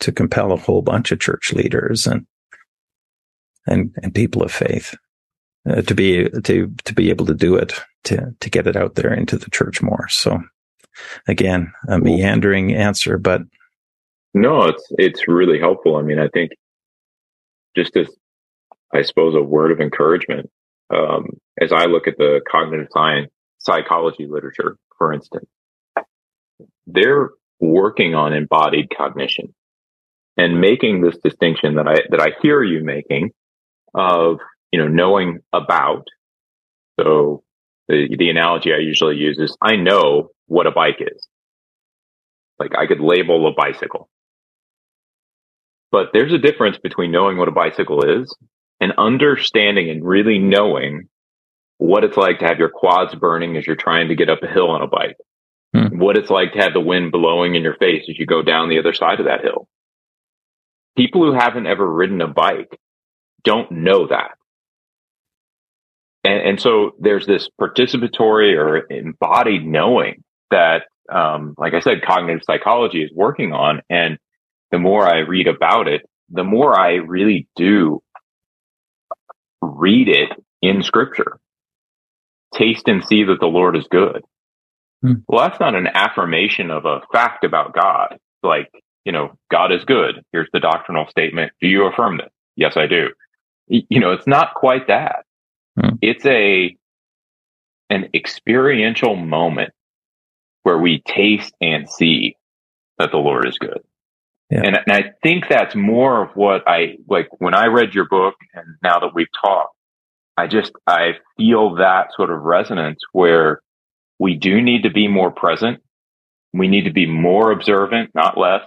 to 0.02 0.12
compel 0.12 0.52
a 0.52 0.58
whole 0.58 0.82
bunch 0.82 1.12
of 1.12 1.20
church 1.20 1.54
leaders 1.54 2.08
and, 2.08 2.26
and, 3.68 3.94
and 4.02 4.14
people 4.14 4.44
of 4.44 4.52
faith 4.52 4.96
uh, 5.70 5.82
to 5.82 5.94
be 5.94 6.30
to 6.30 6.74
to 6.86 6.94
be 6.94 7.10
able 7.10 7.26
to 7.26 7.34
do 7.34 7.56
it 7.56 7.74
to 8.06 8.34
to 8.40 8.50
get 8.50 8.68
it 8.68 8.76
out 8.76 8.96
there 8.96 9.14
into 9.14 9.38
the 9.38 9.50
church 9.50 9.82
more. 9.82 10.08
So 10.08 10.42
again, 11.28 11.72
a 11.88 12.00
meandering 12.00 12.74
answer, 12.74 13.18
but 13.18 13.42
no, 14.34 14.64
it's 14.64 14.88
it's 14.92 15.28
really 15.28 15.60
helpful. 15.60 15.98
I 15.98 16.02
mean, 16.02 16.20
I 16.20 16.28
think 16.30 16.52
just 17.76 17.96
as 17.98 18.08
I 18.94 19.04
suppose 19.04 19.36
a 19.36 19.42
word 19.42 19.72
of 19.72 19.80
encouragement 19.80 20.50
um, 20.94 21.38
as 21.62 21.72
I 21.72 21.86
look 21.86 22.08
at 22.08 22.18
the 22.18 22.42
cognitive 22.50 22.88
science 22.92 23.32
psychology 23.60 24.28
literature, 24.28 24.78
for 24.98 25.14
instance, 25.14 25.46
they're 26.88 27.30
working 27.60 28.16
on 28.16 28.34
embodied 28.34 28.88
cognition 28.96 29.54
and 30.38 30.62
making 30.62 31.02
this 31.02 31.18
distinction 31.24 31.76
that 31.76 31.88
I 31.88 31.96
that 32.10 32.22
I 32.22 32.42
hear 32.42 32.64
you 32.64 32.84
making 32.84 33.32
of 33.94 34.40
you 34.72 34.80
know, 34.80 34.88
knowing 34.88 35.40
about. 35.54 36.06
So 37.00 37.44
the, 37.88 38.16
the 38.18 38.30
analogy 38.30 38.72
I 38.74 38.80
usually 38.80 39.16
use 39.16 39.38
is 39.40 39.56
I 39.62 39.76
know 39.76 40.30
what 40.48 40.68
a 40.68 40.72
bike 40.72 41.00
is. 41.00 41.28
Like 42.60 42.72
I 42.78 42.88
could 42.88 43.00
label 43.00 43.48
a 43.48 43.54
bicycle. 43.54 44.10
But 45.92 46.08
there's 46.14 46.34
a 46.34 46.38
difference 46.38 46.78
between 46.78 47.12
knowing 47.12 47.38
what 47.38 47.48
a 47.48 47.52
bicycle 47.52 48.04
is 48.04 48.36
and 48.80 48.94
understanding 48.98 49.90
and 49.90 50.06
really 50.06 50.40
knowing 50.40 51.10
what 51.78 52.04
it's 52.04 52.18
like 52.18 52.40
to 52.40 52.46
have 52.46 52.60
your 52.60 52.70
quads 52.70 53.16
burning 53.16 53.58
as 53.58 53.66
you're 53.66 53.76
trying 53.76 54.10
to 54.10 54.16
get 54.16 54.30
up 54.30 54.44
a 54.44 54.48
hill 54.48 54.70
on 54.70 54.82
a 54.82 54.88
bike. 54.88 55.18
Hmm. 55.74 56.00
What 56.00 56.18
it's 56.18 56.30
like 56.30 56.54
to 56.54 56.60
have 56.60 56.74
the 56.74 56.80
wind 56.80 57.12
blowing 57.12 57.56
in 57.56 57.64
your 57.64 57.76
face 57.76 58.06
as 58.10 58.18
you 58.18 58.26
go 58.26 58.42
down 58.42 58.70
the 58.70 58.80
other 58.80 58.94
side 58.94 59.20
of 59.20 59.28
that 59.28 59.42
hill. 59.42 59.68
People 60.98 61.24
who 61.24 61.34
haven't 61.34 61.68
ever 61.68 61.90
ridden 61.90 62.22
a 62.22 62.28
bike 62.28 62.78
don't 63.44 63.72
know 63.72 64.08
that. 64.08 64.32
And, 66.24 66.50
and 66.50 66.62
so 66.62 66.92
there's 67.00 67.26
this 67.26 67.50
participatory 67.60 68.58
or 68.58 68.86
embodied 68.92 69.66
knowing 69.66 70.24
that, 70.52 70.84
um, 71.10 71.56
like 71.58 71.74
I 71.74 71.80
said, 71.80 72.02
cognitive 72.06 72.44
psychology 72.44 73.04
is 73.04 73.12
working 73.14 73.54
on. 73.54 73.82
And 73.90 74.18
the 74.72 74.80
more 74.80 75.08
I 75.08 75.20
read 75.20 75.48
about 75.48 75.88
it, 75.88 76.02
the 76.30 76.44
more 76.44 76.78
I 76.78 76.96
really 76.96 77.48
do 77.56 78.02
read 79.62 80.08
it 80.08 80.30
in 80.62 80.84
scripture. 80.84 81.40
Taste 82.54 82.88
and 82.88 83.04
see 83.04 83.24
that 83.26 83.40
the 83.40 83.48
Lord 83.48 83.76
is 83.76 83.88
good. 83.90 84.24
Hmm. 85.02 85.14
Well, 85.28 85.48
that's 85.48 85.60
not 85.60 85.76
an 85.76 85.88
affirmation 85.88 86.72
of 86.72 86.86
a 86.86 87.02
fact 87.12 87.44
about 87.44 87.74
God. 87.74 88.20
Like, 88.44 88.72
you 89.06 89.12
know, 89.12 89.38
God 89.52 89.72
is 89.72 89.86
good. 89.86 90.24
Here's 90.32 90.50
the 90.52 90.60
doctrinal 90.60 91.08
statement. 91.10 91.52
Do 91.62 91.68
you 91.68 91.86
affirm 91.86 92.18
this? 92.18 92.32
Yes, 92.56 92.76
I 92.76 92.88
do. 92.88 93.10
You 93.68 94.00
know, 94.00 94.12
it's 94.12 94.28
not 94.28 94.56
quite 94.56 94.88
that. 94.88 95.26
Hmm. 95.80 95.96
It's 96.02 96.26
a 96.26 96.76
an 97.90 98.10
experiential 98.14 99.16
moment 99.16 99.72
where 100.64 100.78
we 100.78 101.02
taste 101.08 101.54
and 101.62 101.90
see 101.90 102.36
that 102.98 103.12
the 103.12 103.18
Lord 103.18 103.48
is 103.48 103.58
good. 103.58 103.82
Yeah. 104.50 104.62
And, 104.64 104.80
and 104.86 104.92
I 104.92 105.12
think 105.22 105.46
that's 105.50 105.76
more 105.76 106.24
of 106.24 106.36
what 106.36 106.68
I 106.68 106.98
like 107.08 107.28
when 107.40 107.54
I 107.54 107.68
read 107.68 107.94
your 107.94 108.08
book 108.08 108.36
and 108.54 108.66
now 108.84 109.00
that 109.00 109.14
we've 109.14 109.28
talked, 109.44 109.76
I 110.38 110.48
just, 110.48 110.72
I 110.88 111.14
feel 111.38 111.76
that 111.76 112.14
sort 112.16 112.32
of 112.32 112.42
resonance 112.42 113.00
where 113.12 113.62
we 114.18 114.36
do 114.36 114.62
need 114.62 114.84
to 114.84 114.90
be 114.90 115.08
more 115.08 115.32
present. 115.32 115.82
We 116.54 116.68
need 116.68 116.86
to 116.86 116.94
be 116.94 117.06
more 117.06 117.52
observant, 117.52 118.12
not 118.16 118.38
less, 118.38 118.62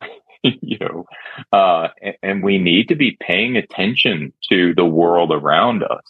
you 0.42 0.78
know, 0.80 1.04
uh, 1.52 1.88
and, 2.02 2.14
and 2.22 2.42
we 2.42 2.58
need 2.58 2.88
to 2.88 2.96
be 2.96 3.16
paying 3.20 3.56
attention 3.56 4.32
to 4.50 4.74
the 4.74 4.84
world 4.84 5.30
around 5.32 5.84
us 5.84 6.02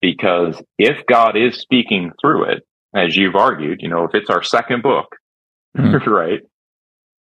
because 0.00 0.62
if 0.78 1.06
God 1.06 1.36
is 1.36 1.56
speaking 1.56 2.12
through 2.20 2.52
it, 2.52 2.62
as 2.94 3.16
you've 3.16 3.34
argued, 3.34 3.82
you 3.82 3.88
know, 3.88 4.04
if 4.04 4.14
it's 4.14 4.30
our 4.30 4.42
second 4.42 4.82
book, 4.82 5.16
mm. 5.76 6.06
right? 6.06 6.42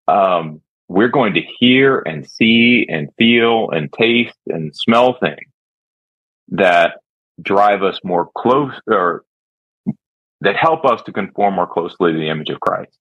Um, 0.06 0.60
we're 0.88 1.08
going 1.08 1.34
to 1.34 1.40
hear 1.58 1.98
and 1.98 2.28
see 2.28 2.86
and 2.88 3.08
feel 3.16 3.70
and 3.70 3.92
taste 3.92 4.38
and 4.46 4.74
smell 4.74 5.16
things 5.18 5.50
that 6.48 6.98
drive 7.40 7.82
us 7.82 7.98
more 8.04 8.28
close 8.36 8.72
or 8.86 9.24
that 10.40 10.56
help 10.56 10.84
us 10.84 11.00
to 11.06 11.12
conform 11.12 11.54
more 11.54 11.66
closely 11.66 12.12
to 12.12 12.18
the 12.18 12.28
image 12.28 12.50
of 12.50 12.60
Christ. 12.60 12.96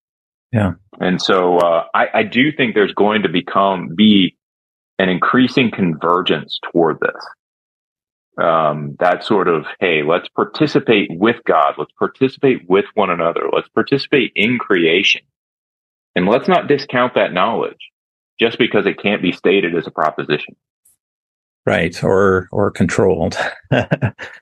Yeah. 0.52 0.74
And 1.00 1.22
so, 1.22 1.58
uh, 1.58 1.86
I, 1.94 2.08
I 2.14 2.24
do 2.24 2.52
think 2.52 2.76
there's 2.76 2.94
going 2.94 3.24
to 3.24 3.30
become, 3.30 3.96
be 3.96 4.38
an 5.00 5.10
increasing 5.10 5.72
convergence 5.72 6.60
toward 6.72 7.00
this 7.00 7.26
um, 8.38 8.96
that 9.00 9.24
sort 9.24 9.48
of, 9.48 9.66
hey, 9.80 10.02
let's 10.04 10.28
participate 10.30 11.10
with 11.12 11.38
God. 11.46 11.76
Let's 11.78 11.92
participate 11.98 12.68
with 12.68 12.86
one 12.96 13.10
another. 13.10 13.42
Let's 13.52 13.70
participate 13.70 14.32
in 14.36 14.58
creation. 14.58 15.22
And 16.16 16.28
let's 16.28 16.48
not 16.48 16.68
discount 16.68 17.16
that 17.16 17.34
knowledge 17.34 17.90
just 18.40 18.58
because 18.58 18.86
it 18.86 19.02
can't 19.02 19.22
be 19.22 19.32
stated 19.32 19.76
as 19.76 19.88
a 19.88 19.92
proposition. 19.92 20.56
Right. 21.66 22.04
Or, 22.04 22.50
or 22.52 22.72
controlled. 22.72 23.38
or, 23.72 23.88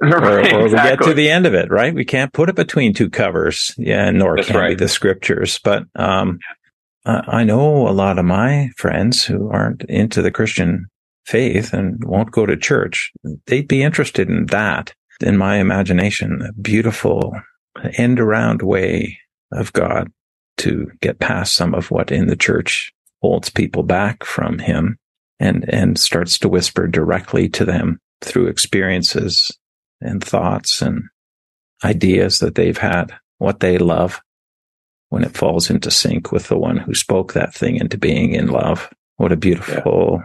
right, 0.02 0.54
or, 0.54 0.64
we 0.64 0.70
get 0.72 1.02
to 1.04 1.14
the 1.14 1.30
end 1.30 1.46
of 1.46 1.54
it, 1.54 1.70
right? 1.70 1.94
We 1.94 2.04
can't 2.04 2.34
put 2.34 2.50
it 2.50 2.56
between 2.56 2.94
two 2.94 3.10
covers. 3.10 3.76
Yeah. 3.78 4.10
Nor 4.10 4.38
That's 4.38 4.48
can 4.48 4.58
right. 4.58 4.70
be 4.70 4.76
the 4.76 4.90
scriptures. 4.90 5.60
But, 5.64 5.84
um, 5.96 6.40
I 7.06 7.44
know 7.44 7.88
a 7.88 7.90
lot 7.90 8.20
of 8.20 8.26
my 8.26 8.70
friends 8.78 9.26
who 9.26 9.50
aren't 9.50 9.84
into 9.84 10.22
the 10.22 10.32
Christian 10.32 10.88
faith 11.26 11.74
and 11.74 12.04
won't 12.04 12.32
go 12.32 12.46
to 12.46 12.56
church, 12.58 13.12
they'd 13.48 13.68
be 13.68 13.84
interested 13.84 14.30
in 14.30 14.48
that. 14.48 14.94
In 15.20 15.38
my 15.38 15.58
imagination, 15.58 16.42
a 16.42 16.54
beautiful 16.54 17.34
end 17.96 18.20
around 18.20 18.64
way 18.64 19.20
of 19.52 19.72
God 19.74 20.12
to 20.62 20.92
get 21.02 21.20
past 21.20 21.54
some 21.54 21.74
of 21.74 21.92
what 21.92 22.12
in 22.12 22.28
the 22.28 22.36
church 22.36 22.94
holds 23.22 23.50
people 23.50 23.84
back 23.84 24.24
from 24.24 24.60
him 24.60 24.98
and, 25.40 25.68
and 25.74 26.00
starts 26.00 26.38
to 26.40 26.50
whisper 26.50 26.88
directly 26.88 27.50
to 27.50 27.66
them 27.66 28.00
through 28.22 28.48
experiences 28.48 29.52
and 30.00 30.24
thoughts 30.24 30.82
and 30.82 31.04
ideas 31.84 32.40
that 32.40 32.56
they've 32.56 32.78
had, 32.78 33.14
what 33.40 33.60
they 33.60 33.78
love 33.78 34.22
when 35.10 35.24
it 35.24 35.36
falls 35.36 35.70
into 35.70 35.92
sync 35.92 36.32
with 36.32 36.48
the 36.48 36.58
one 36.58 36.78
who 36.78 36.94
spoke 36.94 37.34
that 37.34 37.54
thing 37.54 37.76
into 37.76 37.98
being 37.98 38.34
in 38.34 38.48
love. 38.48 38.90
What 39.18 39.32
a 39.32 39.38
beautiful 39.38 40.24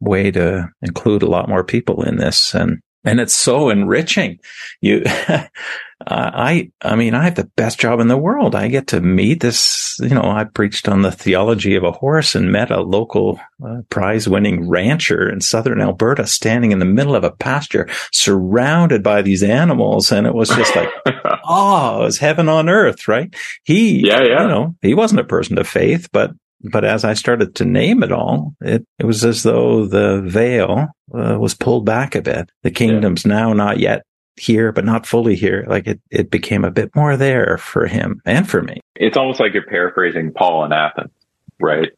way 0.00 0.30
to 0.30 0.68
include 0.82 1.22
a 1.22 1.30
lot 1.30 1.48
more 1.48 1.64
people 1.64 2.02
in 2.02 2.16
this. 2.16 2.54
And, 2.54 2.80
and 3.04 3.20
it's 3.20 3.34
so 3.34 3.68
enriching. 3.68 4.38
You, 4.80 5.04
I, 6.06 6.70
I 6.82 6.96
mean, 6.96 7.14
I 7.14 7.24
have 7.24 7.34
the 7.34 7.50
best 7.56 7.78
job 7.78 8.00
in 8.00 8.08
the 8.08 8.16
world. 8.16 8.54
I 8.54 8.68
get 8.68 8.88
to 8.88 9.00
meet 9.00 9.40
this, 9.40 9.96
you 10.00 10.14
know, 10.14 10.22
I 10.22 10.44
preached 10.44 10.88
on 10.88 11.02
the 11.02 11.12
theology 11.12 11.74
of 11.74 11.84
a 11.84 11.92
horse 11.92 12.34
and 12.34 12.52
met 12.52 12.70
a 12.70 12.80
local 12.80 13.40
uh, 13.64 13.82
prize 13.90 14.28
winning 14.28 14.68
rancher 14.68 15.28
in 15.28 15.40
southern 15.40 15.80
Alberta 15.80 16.26
standing 16.26 16.72
in 16.72 16.78
the 16.78 16.84
middle 16.84 17.14
of 17.14 17.24
a 17.24 17.32
pasture 17.32 17.88
surrounded 18.12 19.02
by 19.02 19.22
these 19.22 19.42
animals. 19.42 20.12
And 20.12 20.26
it 20.26 20.34
was 20.34 20.48
just 20.48 20.74
like, 20.74 20.88
oh, 21.44 22.02
it 22.02 22.04
was 22.04 22.18
heaven 22.18 22.48
on 22.48 22.68
earth, 22.68 23.08
right? 23.08 23.34
He, 23.64 24.06
yeah, 24.06 24.22
yeah. 24.22 24.42
you 24.42 24.48
know, 24.48 24.76
he 24.82 24.94
wasn't 24.94 25.20
a 25.20 25.24
person 25.24 25.58
of 25.58 25.68
faith, 25.68 26.08
but 26.12 26.32
but 26.64 26.84
as 26.84 27.04
I 27.04 27.14
started 27.14 27.56
to 27.56 27.64
name 27.64 28.04
it 28.04 28.12
all, 28.12 28.54
it, 28.60 28.86
it 28.98 29.04
was 29.04 29.24
as 29.24 29.42
though 29.42 29.84
the 29.84 30.22
veil 30.22 30.86
uh, 31.12 31.36
was 31.38 31.54
pulled 31.54 31.84
back 31.84 32.14
a 32.14 32.22
bit. 32.22 32.50
The 32.62 32.70
kingdom's 32.70 33.24
yeah. 33.24 33.34
now 33.34 33.52
not 33.52 33.80
yet 33.80 34.04
here, 34.36 34.72
but 34.72 34.84
not 34.84 35.06
fully 35.06 35.36
here. 35.36 35.64
Like 35.68 35.86
it, 35.86 36.00
it 36.10 36.30
became 36.30 36.64
a 36.64 36.70
bit 36.70 36.94
more 36.94 37.16
there 37.16 37.58
for 37.58 37.86
him 37.86 38.20
and 38.24 38.48
for 38.48 38.62
me. 38.62 38.80
It's 38.96 39.16
almost 39.16 39.40
like 39.40 39.52
you're 39.54 39.66
paraphrasing 39.66 40.32
Paul 40.32 40.64
in 40.64 40.72
Athens, 40.72 41.12
right? 41.60 41.90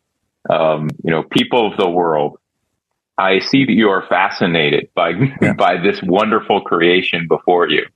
Um, 0.49 0.91
you 1.03 1.11
know, 1.11 1.23
people 1.23 1.71
of 1.71 1.77
the 1.79 1.89
world, 1.89 2.39
I 3.17 3.39
see 3.39 3.65
that 3.65 3.73
you 3.73 3.89
are 3.91 4.07
fascinated 4.07 4.91
by 4.95 5.11
yeah. 5.41 5.55
by 5.55 5.81
this 5.81 6.01
wonderful 6.03 6.63
creation 6.63 7.27
before 7.29 7.69
you. 7.69 7.87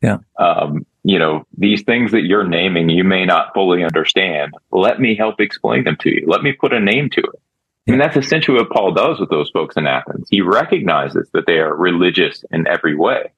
Yeah. 0.00 0.18
Um, 0.38 0.84
you 1.04 1.18
know, 1.18 1.46
these 1.56 1.82
things 1.82 2.12
that 2.12 2.22
you're 2.22 2.46
naming, 2.46 2.88
you 2.88 3.04
may 3.04 3.24
not 3.24 3.54
fully 3.54 3.84
understand. 3.84 4.54
Let 4.70 5.00
me 5.00 5.14
help 5.16 5.40
explain 5.40 5.84
them 5.84 5.96
to 6.00 6.10
you. 6.10 6.24
Let 6.26 6.42
me 6.42 6.52
put 6.52 6.72
a 6.72 6.80
name 6.80 7.10
to 7.10 7.20
it. 7.20 7.40
I 7.86 7.90
mean, 7.90 8.00
that's 8.00 8.16
essentially 8.16 8.58
what 8.58 8.70
Paul 8.70 8.92
does 8.92 9.18
with 9.18 9.28
those 9.28 9.50
folks 9.50 9.76
in 9.76 9.86
Athens. 9.86 10.28
He 10.30 10.40
recognizes 10.40 11.28
that 11.32 11.46
they 11.46 11.58
are 11.58 11.74
religious 11.74 12.44
in 12.52 12.68
every 12.68 12.94
way. 12.94 13.32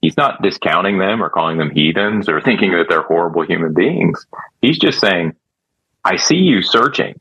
He's 0.00 0.16
not 0.16 0.42
discounting 0.42 0.98
them 0.98 1.22
or 1.22 1.28
calling 1.28 1.58
them 1.58 1.70
heathens 1.70 2.28
or 2.28 2.40
thinking 2.40 2.72
that 2.72 2.86
they're 2.88 3.02
horrible 3.02 3.44
human 3.44 3.74
beings. 3.74 4.26
He's 4.62 4.78
just 4.78 4.98
saying, 4.98 5.34
I 6.04 6.16
see 6.16 6.36
you 6.36 6.62
searching. 6.62 7.20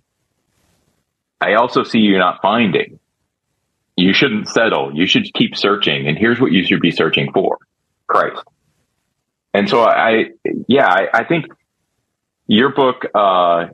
I 1.41 1.55
also 1.55 1.83
see 1.83 1.99
you 1.99 2.17
not 2.17 2.41
finding. 2.41 2.99
You 3.97 4.13
shouldn't 4.13 4.47
settle. 4.47 4.95
You 4.95 5.07
should 5.07 5.25
keep 5.33 5.57
searching. 5.57 6.07
And 6.07 6.17
here's 6.17 6.39
what 6.39 6.51
you 6.51 6.63
should 6.65 6.79
be 6.79 6.91
searching 6.91 7.31
for 7.33 7.57
Christ. 8.07 8.41
And 9.53 9.69
so 9.69 9.83
I, 9.83 10.31
yeah, 10.67 10.87
I, 10.87 11.07
I 11.13 11.23
think 11.25 11.47
your 12.47 12.73
book, 12.73 13.05
uh, 13.13 13.65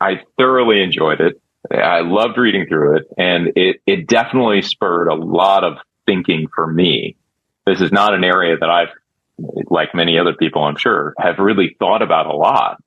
I 0.00 0.20
thoroughly 0.38 0.82
enjoyed 0.82 1.20
it. 1.20 1.40
I 1.70 2.00
loved 2.00 2.38
reading 2.38 2.66
through 2.66 2.98
it 2.98 3.04
and 3.18 3.52
it, 3.56 3.80
it 3.86 4.06
definitely 4.06 4.62
spurred 4.62 5.08
a 5.08 5.14
lot 5.14 5.64
of 5.64 5.78
thinking 6.06 6.48
for 6.54 6.66
me. 6.66 7.16
This 7.66 7.80
is 7.80 7.92
not 7.92 8.14
an 8.14 8.24
area 8.24 8.56
that 8.58 8.70
I've, 8.70 8.88
like 9.68 9.94
many 9.94 10.18
other 10.18 10.34
people, 10.34 10.62
I'm 10.64 10.76
sure, 10.76 11.14
have 11.18 11.38
really 11.38 11.76
thought 11.78 12.02
about 12.02 12.26
a 12.26 12.36
lot. 12.36 12.82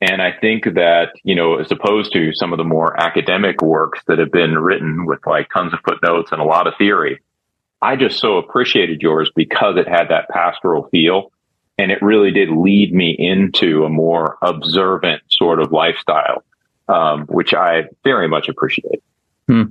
And 0.00 0.20
I 0.20 0.32
think 0.32 0.64
that, 0.64 1.12
you 1.24 1.34
know, 1.34 1.56
as 1.56 1.70
opposed 1.70 2.12
to 2.12 2.34
some 2.34 2.52
of 2.52 2.58
the 2.58 2.64
more 2.64 3.00
academic 3.00 3.62
works 3.62 4.00
that 4.06 4.18
have 4.18 4.30
been 4.30 4.58
written 4.58 5.06
with 5.06 5.20
like 5.26 5.48
tons 5.52 5.72
of 5.72 5.80
footnotes 5.86 6.32
and 6.32 6.40
a 6.40 6.44
lot 6.44 6.66
of 6.66 6.74
theory, 6.76 7.20
I 7.80 7.96
just 7.96 8.18
so 8.18 8.36
appreciated 8.36 9.00
yours 9.00 9.30
because 9.34 9.76
it 9.76 9.88
had 9.88 10.08
that 10.08 10.28
pastoral 10.28 10.88
feel. 10.88 11.32
And 11.78 11.90
it 11.90 12.02
really 12.02 12.30
did 12.30 12.50
lead 12.50 12.94
me 12.94 13.14
into 13.18 13.84
a 13.84 13.90
more 13.90 14.38
observant 14.42 15.22
sort 15.28 15.60
of 15.60 15.72
lifestyle 15.72 16.42
um, 16.88 17.26
which 17.26 17.54
I 17.54 17.84
very 18.04 18.28
much 18.28 18.48
appreciate. 18.48 19.02
Hmm. 19.48 19.64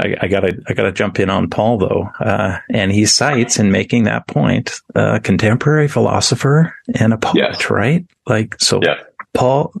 I, 0.00 0.16
I, 0.22 0.28
gotta, 0.28 0.60
I 0.66 0.72
gotta 0.72 0.92
jump 0.92 1.20
in 1.20 1.30
on 1.30 1.50
Paul 1.50 1.78
though, 1.78 2.08
uh, 2.20 2.58
and 2.70 2.90
he 2.90 3.06
cites 3.06 3.58
in 3.58 3.70
making 3.70 4.04
that 4.04 4.26
point, 4.26 4.80
a 4.94 5.20
contemporary 5.20 5.88
philosopher 5.88 6.74
and 6.94 7.12
a 7.12 7.18
poet, 7.18 7.36
yes. 7.36 7.70
right? 7.70 8.06
Like, 8.26 8.56
so 8.58 8.80
yes. 8.82 8.98
Paul, 9.32 9.72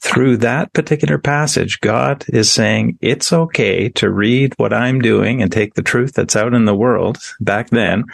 through 0.00 0.38
that 0.38 0.72
particular 0.72 1.18
passage, 1.18 1.80
God 1.80 2.24
is 2.28 2.50
saying 2.50 2.98
it's 3.00 3.32
okay 3.32 3.88
to 3.90 4.10
read 4.10 4.54
what 4.56 4.72
I'm 4.72 5.00
doing 5.00 5.42
and 5.42 5.52
take 5.52 5.74
the 5.74 5.82
truth 5.82 6.14
that's 6.14 6.34
out 6.34 6.54
in 6.54 6.64
the 6.64 6.74
world 6.74 7.18
back 7.40 7.70
then. 7.70 8.04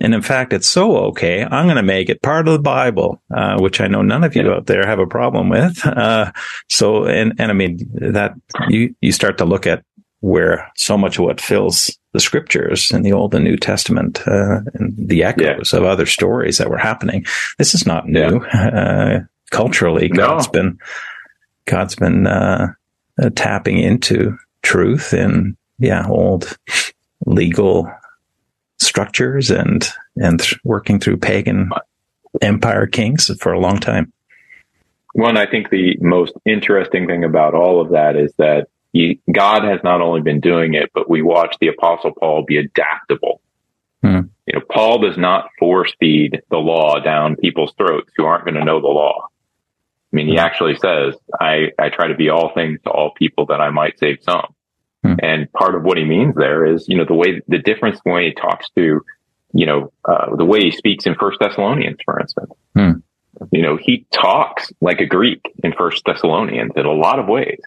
And 0.00 0.14
in 0.14 0.22
fact, 0.22 0.52
it's 0.52 0.68
so 0.68 0.96
okay. 1.08 1.44
I'm 1.44 1.66
going 1.66 1.76
to 1.76 1.82
make 1.82 2.08
it 2.08 2.22
part 2.22 2.48
of 2.48 2.54
the 2.54 2.60
Bible, 2.60 3.22
uh, 3.34 3.58
which 3.58 3.80
I 3.80 3.86
know 3.86 4.02
none 4.02 4.24
of 4.24 4.34
you 4.34 4.50
out 4.50 4.66
there 4.66 4.86
have 4.86 4.98
a 4.98 5.06
problem 5.06 5.48
with. 5.48 5.84
Uh, 5.86 6.32
so, 6.68 7.04
and, 7.04 7.34
and 7.38 7.50
I 7.50 7.54
mean 7.54 7.78
that 7.94 8.34
you, 8.68 8.94
you 9.00 9.12
start 9.12 9.38
to 9.38 9.44
look 9.44 9.66
at 9.66 9.84
where 10.20 10.70
so 10.76 10.96
much 10.96 11.18
of 11.18 11.24
what 11.24 11.40
fills 11.40 11.96
the 12.12 12.20
scriptures 12.20 12.90
in 12.92 13.02
the 13.02 13.12
Old 13.12 13.34
and 13.34 13.44
New 13.44 13.56
Testament, 13.56 14.26
uh, 14.26 14.60
and 14.74 14.94
the 14.96 15.22
echoes 15.22 15.72
yeah. 15.72 15.78
of 15.78 15.84
other 15.84 16.06
stories 16.06 16.58
that 16.58 16.70
were 16.70 16.78
happening. 16.78 17.24
This 17.58 17.74
is 17.74 17.86
not 17.86 18.08
new. 18.08 18.44
Yeah. 18.52 18.68
Uh, 18.68 19.20
culturally. 19.50 20.08
No. 20.08 20.26
God's 20.26 20.48
been 20.48 20.78
God's 21.66 21.94
been 21.94 22.26
uh, 22.26 22.72
uh, 23.20 23.30
tapping 23.34 23.78
into 23.78 24.36
truth 24.62 25.12
in 25.12 25.56
yeah 25.78 26.06
old 26.08 26.56
legal 27.26 27.90
structures 28.78 29.50
and 29.50 29.88
and 30.16 30.40
th- 30.40 30.58
working 30.64 30.98
through 30.98 31.16
pagan 31.18 31.70
empire 32.42 32.86
kings 32.86 33.30
for 33.40 33.52
a 33.52 33.60
long 33.60 33.78
time. 33.78 34.12
One, 35.14 35.38
I 35.38 35.46
think 35.46 35.70
the 35.70 35.96
most 36.00 36.34
interesting 36.44 37.06
thing 37.06 37.24
about 37.24 37.54
all 37.54 37.80
of 37.80 37.90
that 37.92 38.16
is 38.16 38.34
that 38.36 38.68
he, 38.96 39.20
God 39.30 39.64
has 39.64 39.80
not 39.84 40.00
only 40.00 40.22
been 40.22 40.40
doing 40.40 40.74
it, 40.74 40.90
but 40.94 41.08
we 41.10 41.20
watch 41.22 41.56
the 41.60 41.68
Apostle 41.68 42.12
Paul 42.18 42.44
be 42.46 42.56
adaptable. 42.56 43.40
Hmm. 44.02 44.20
You 44.46 44.54
know, 44.54 44.64
Paul 44.70 45.00
does 45.00 45.18
not 45.18 45.48
force 45.58 45.92
feed 45.98 46.40
the 46.50 46.58
law 46.58 46.98
down 47.00 47.36
people's 47.36 47.74
throats 47.76 48.10
who 48.16 48.24
aren't 48.24 48.44
going 48.44 48.54
to 48.54 48.64
know 48.64 48.80
the 48.80 48.86
law. 48.86 49.28
I 50.12 50.16
mean, 50.16 50.28
he 50.28 50.38
actually 50.38 50.76
says, 50.76 51.14
I, 51.38 51.72
I 51.78 51.90
try 51.90 52.08
to 52.08 52.14
be 52.14 52.30
all 52.30 52.52
things 52.54 52.80
to 52.84 52.90
all 52.90 53.10
people 53.10 53.46
that 53.46 53.60
I 53.60 53.70
might 53.70 53.98
save 53.98 54.18
some. 54.22 54.54
Hmm. 55.04 55.14
And 55.20 55.52
part 55.52 55.74
of 55.74 55.82
what 55.82 55.98
he 55.98 56.04
means 56.04 56.34
there 56.36 56.64
is, 56.64 56.88
you 56.88 56.96
know, 56.96 57.04
the 57.04 57.14
way, 57.14 57.42
the 57.48 57.58
difference 57.58 58.00
when 58.04 58.22
he 58.22 58.32
talks 58.32 58.70
to, 58.76 59.00
you 59.52 59.66
know, 59.66 59.92
uh, 60.04 60.34
the 60.36 60.44
way 60.44 60.60
he 60.60 60.70
speaks 60.70 61.06
in 61.06 61.16
First 61.16 61.38
Thessalonians, 61.40 61.98
for 62.04 62.18
instance. 62.20 62.52
Hmm. 62.74 62.92
You 63.52 63.62
know, 63.62 63.76
he 63.76 64.06
talks 64.12 64.72
like 64.80 65.00
a 65.00 65.06
Greek 65.06 65.42
in 65.62 65.72
First 65.72 66.04
Thessalonians 66.06 66.72
in 66.76 66.86
a 66.86 66.92
lot 66.92 67.18
of 67.18 67.26
ways, 67.26 67.60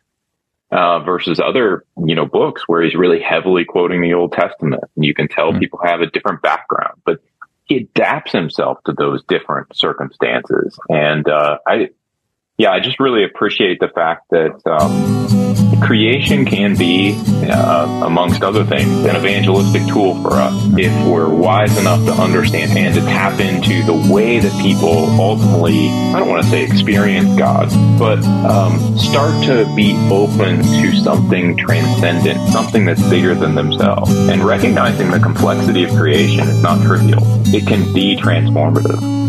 uh, 0.72 1.00
versus 1.00 1.40
other, 1.40 1.84
you 2.06 2.16
know, 2.16 2.26
books 2.26 2.64
where 2.68 2.84
he's 2.84 2.96
really 2.96 3.22
heavily 3.22 3.66
quoting 3.66 4.02
the 4.02 4.14
Old 4.14 4.34
Testament. 4.34 4.84
And 4.96 5.06
you 5.06 5.14
can 5.14 5.28
tell 5.28 5.52
hmm. 5.52 5.60
people 5.60 5.80
have 5.84 6.02
a 6.02 6.10
different 6.10 6.42
background, 6.42 7.02
but 7.06 7.20
he 7.66 7.78
adapts 7.78 8.32
himself 8.32 8.80
to 8.86 8.94
those 8.94 9.24
different 9.26 9.76
circumstances. 9.76 10.78
And, 10.90 11.28
uh, 11.28 11.58
I, 11.68 11.90
yeah, 12.60 12.72
I 12.72 12.82
just 12.82 13.00
really 13.00 13.24
appreciate 13.24 13.80
the 13.80 13.88
fact 13.88 14.30
that 14.32 14.62
um, 14.68 15.80
creation 15.82 16.44
can 16.44 16.76
be, 16.76 17.18
uh, 17.50 18.04
amongst 18.06 18.44
other 18.44 18.66
things, 18.66 19.06
an 19.06 19.16
evangelistic 19.16 19.88
tool 19.88 20.22
for 20.22 20.34
us 20.34 20.54
if 20.78 20.92
we're 21.08 21.34
wise 21.34 21.78
enough 21.78 22.04
to 22.06 22.12
understand 22.12 22.78
and 22.78 22.94
to 22.96 23.02
tap 23.02 23.40
into 23.40 23.82
the 23.84 24.14
way 24.14 24.40
that 24.40 24.52
people 24.62 25.06
ultimately, 25.22 25.88
I 25.88 26.20
don't 26.20 26.28
want 26.28 26.44
to 26.44 26.50
say 26.50 26.66
experience 26.66 27.34
God, 27.40 27.70
but 27.98 28.22
um, 28.26 28.98
start 28.98 29.42
to 29.46 29.74
be 29.74 29.94
open 30.12 30.62
to 30.62 30.96
something 30.98 31.56
transcendent, 31.56 32.50
something 32.50 32.84
that's 32.84 33.08
bigger 33.10 33.36
than 33.36 33.56
themselves. 33.56 34.14
And 34.28 34.44
recognizing 34.44 35.12
the 35.12 35.20
complexity 35.20 35.86
of 35.86 35.92
creation 35.92 36.42
is 36.42 36.62
not 36.62 36.82
trivial. 36.86 37.22
It 37.56 37.66
can 37.66 37.94
be 37.94 38.18
transformative. 38.18 39.29